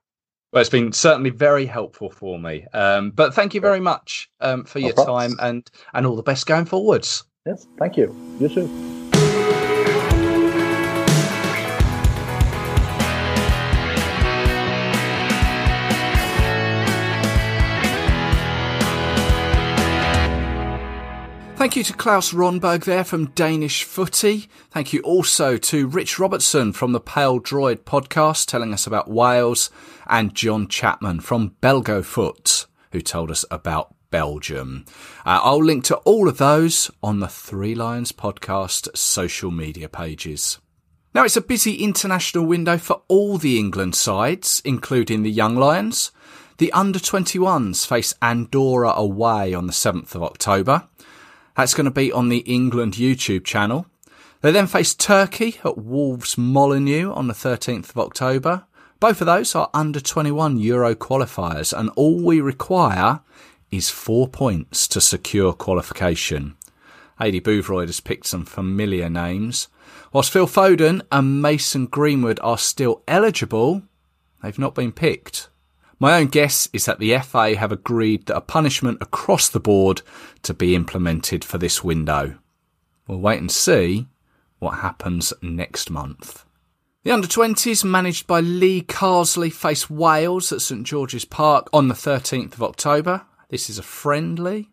[0.53, 2.67] Well, it's been certainly very helpful for me.
[2.73, 5.37] Um, but thank you very much um, for no your problems.
[5.37, 7.25] time and and all the best going forwards.
[7.47, 8.15] Yes, thank you.
[8.41, 9.08] You too.
[21.59, 24.49] Thank you to Claus Ronberg there from Danish Footy.
[24.71, 29.69] Thank you also to Rich Robertson from the Peldroed podcast telling us about Wales
[30.07, 34.85] and John Chapman from Belgofoot who told us about Belgium.
[35.27, 40.61] Uh, I'll link to all of those on the Three Lions podcast social media pages.
[41.13, 46.13] Now it's a busy international window for all the England sides, including the Young Lions.
[46.59, 50.89] The under 21s face Andorra away on the 7th of October.
[51.59, 53.87] That's going to be on the England YouTube channel.
[54.43, 58.65] They then face Turkey at Wolves Molineux on the 13th of October.
[59.01, 63.23] Both of those are under 21 Euro qualifiers, and all we require
[63.73, 66.55] is four points to secure qualification.
[67.21, 69.67] Aidy Boothroyd has picked some familiar names.
[70.13, 73.83] Whilst Phil Foden and Mason Greenwood are still eligible,
[74.45, 75.49] they've not been picked.
[76.01, 80.03] My own guess is that the FA have agreed that a punishment across the board
[80.43, 82.39] to be implemented for this window.
[83.09, 84.07] We'll wait and see
[84.59, 86.45] what happens next month.
[87.03, 91.95] The under 20s, managed by Lee Carsley, face Wales at St George's Park on the
[91.95, 93.23] 13th of October.
[93.49, 94.71] This is a friendly.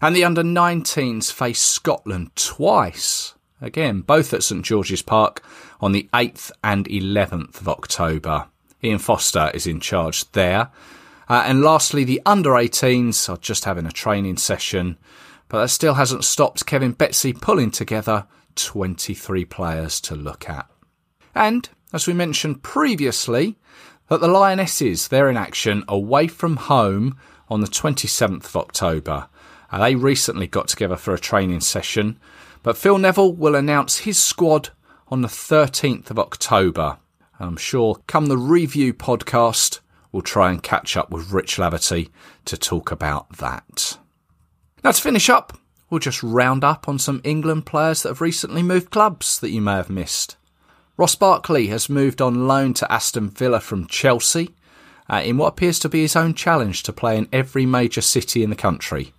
[0.00, 3.34] And the under 19s face Scotland twice.
[3.60, 5.42] Again, both at St George's Park
[5.80, 8.48] on the 8th and 11th of October.
[8.84, 10.70] Ian Foster is in charge there.
[11.28, 14.98] Uh, and lastly, the under 18s are just having a training session,
[15.48, 18.26] but that still hasn't stopped Kevin Betsy pulling together
[18.56, 20.68] 23 players to look at.
[21.34, 23.56] And, as we mentioned previously,
[24.08, 27.16] that the Lionesses, they're in action away from home
[27.48, 29.28] on the 27th of October.
[29.70, 32.18] Uh, they recently got together for a training session,
[32.62, 34.70] but Phil Neville will announce his squad
[35.08, 36.98] on the 13th of October.
[37.42, 39.80] I'm sure come the review podcast,
[40.12, 42.10] we'll try and catch up with Rich Laverty
[42.44, 43.98] to talk about that.
[44.84, 45.58] Now, to finish up,
[45.90, 49.60] we'll just round up on some England players that have recently moved clubs that you
[49.60, 50.36] may have missed.
[50.96, 54.54] Ross Barkley has moved on loan to Aston Villa from Chelsea
[55.10, 58.42] uh, in what appears to be his own challenge to play in every major city
[58.42, 59.12] in the country.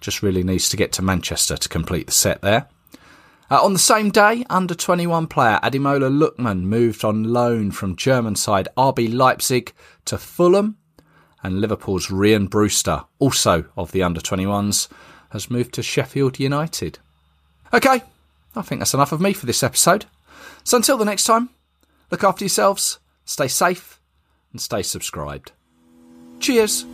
[0.00, 2.68] Just really needs to get to Manchester to complete the set there.
[3.50, 8.36] Uh, on the same day, under 21 player Ademola Lookman moved on loan from German
[8.36, 9.72] side RB Leipzig
[10.04, 10.76] to Fulham,
[11.42, 14.88] and Liverpool's Rhian Brewster, also of the under 21s,
[15.30, 16.98] has moved to Sheffield United.
[17.72, 18.02] Okay,
[18.54, 20.04] I think that's enough of me for this episode.
[20.64, 21.48] So until the next time,
[22.10, 22.98] look after yourselves,
[23.30, 24.00] Stay safe
[24.50, 25.52] and stay subscribed.
[26.40, 26.84] Cheers.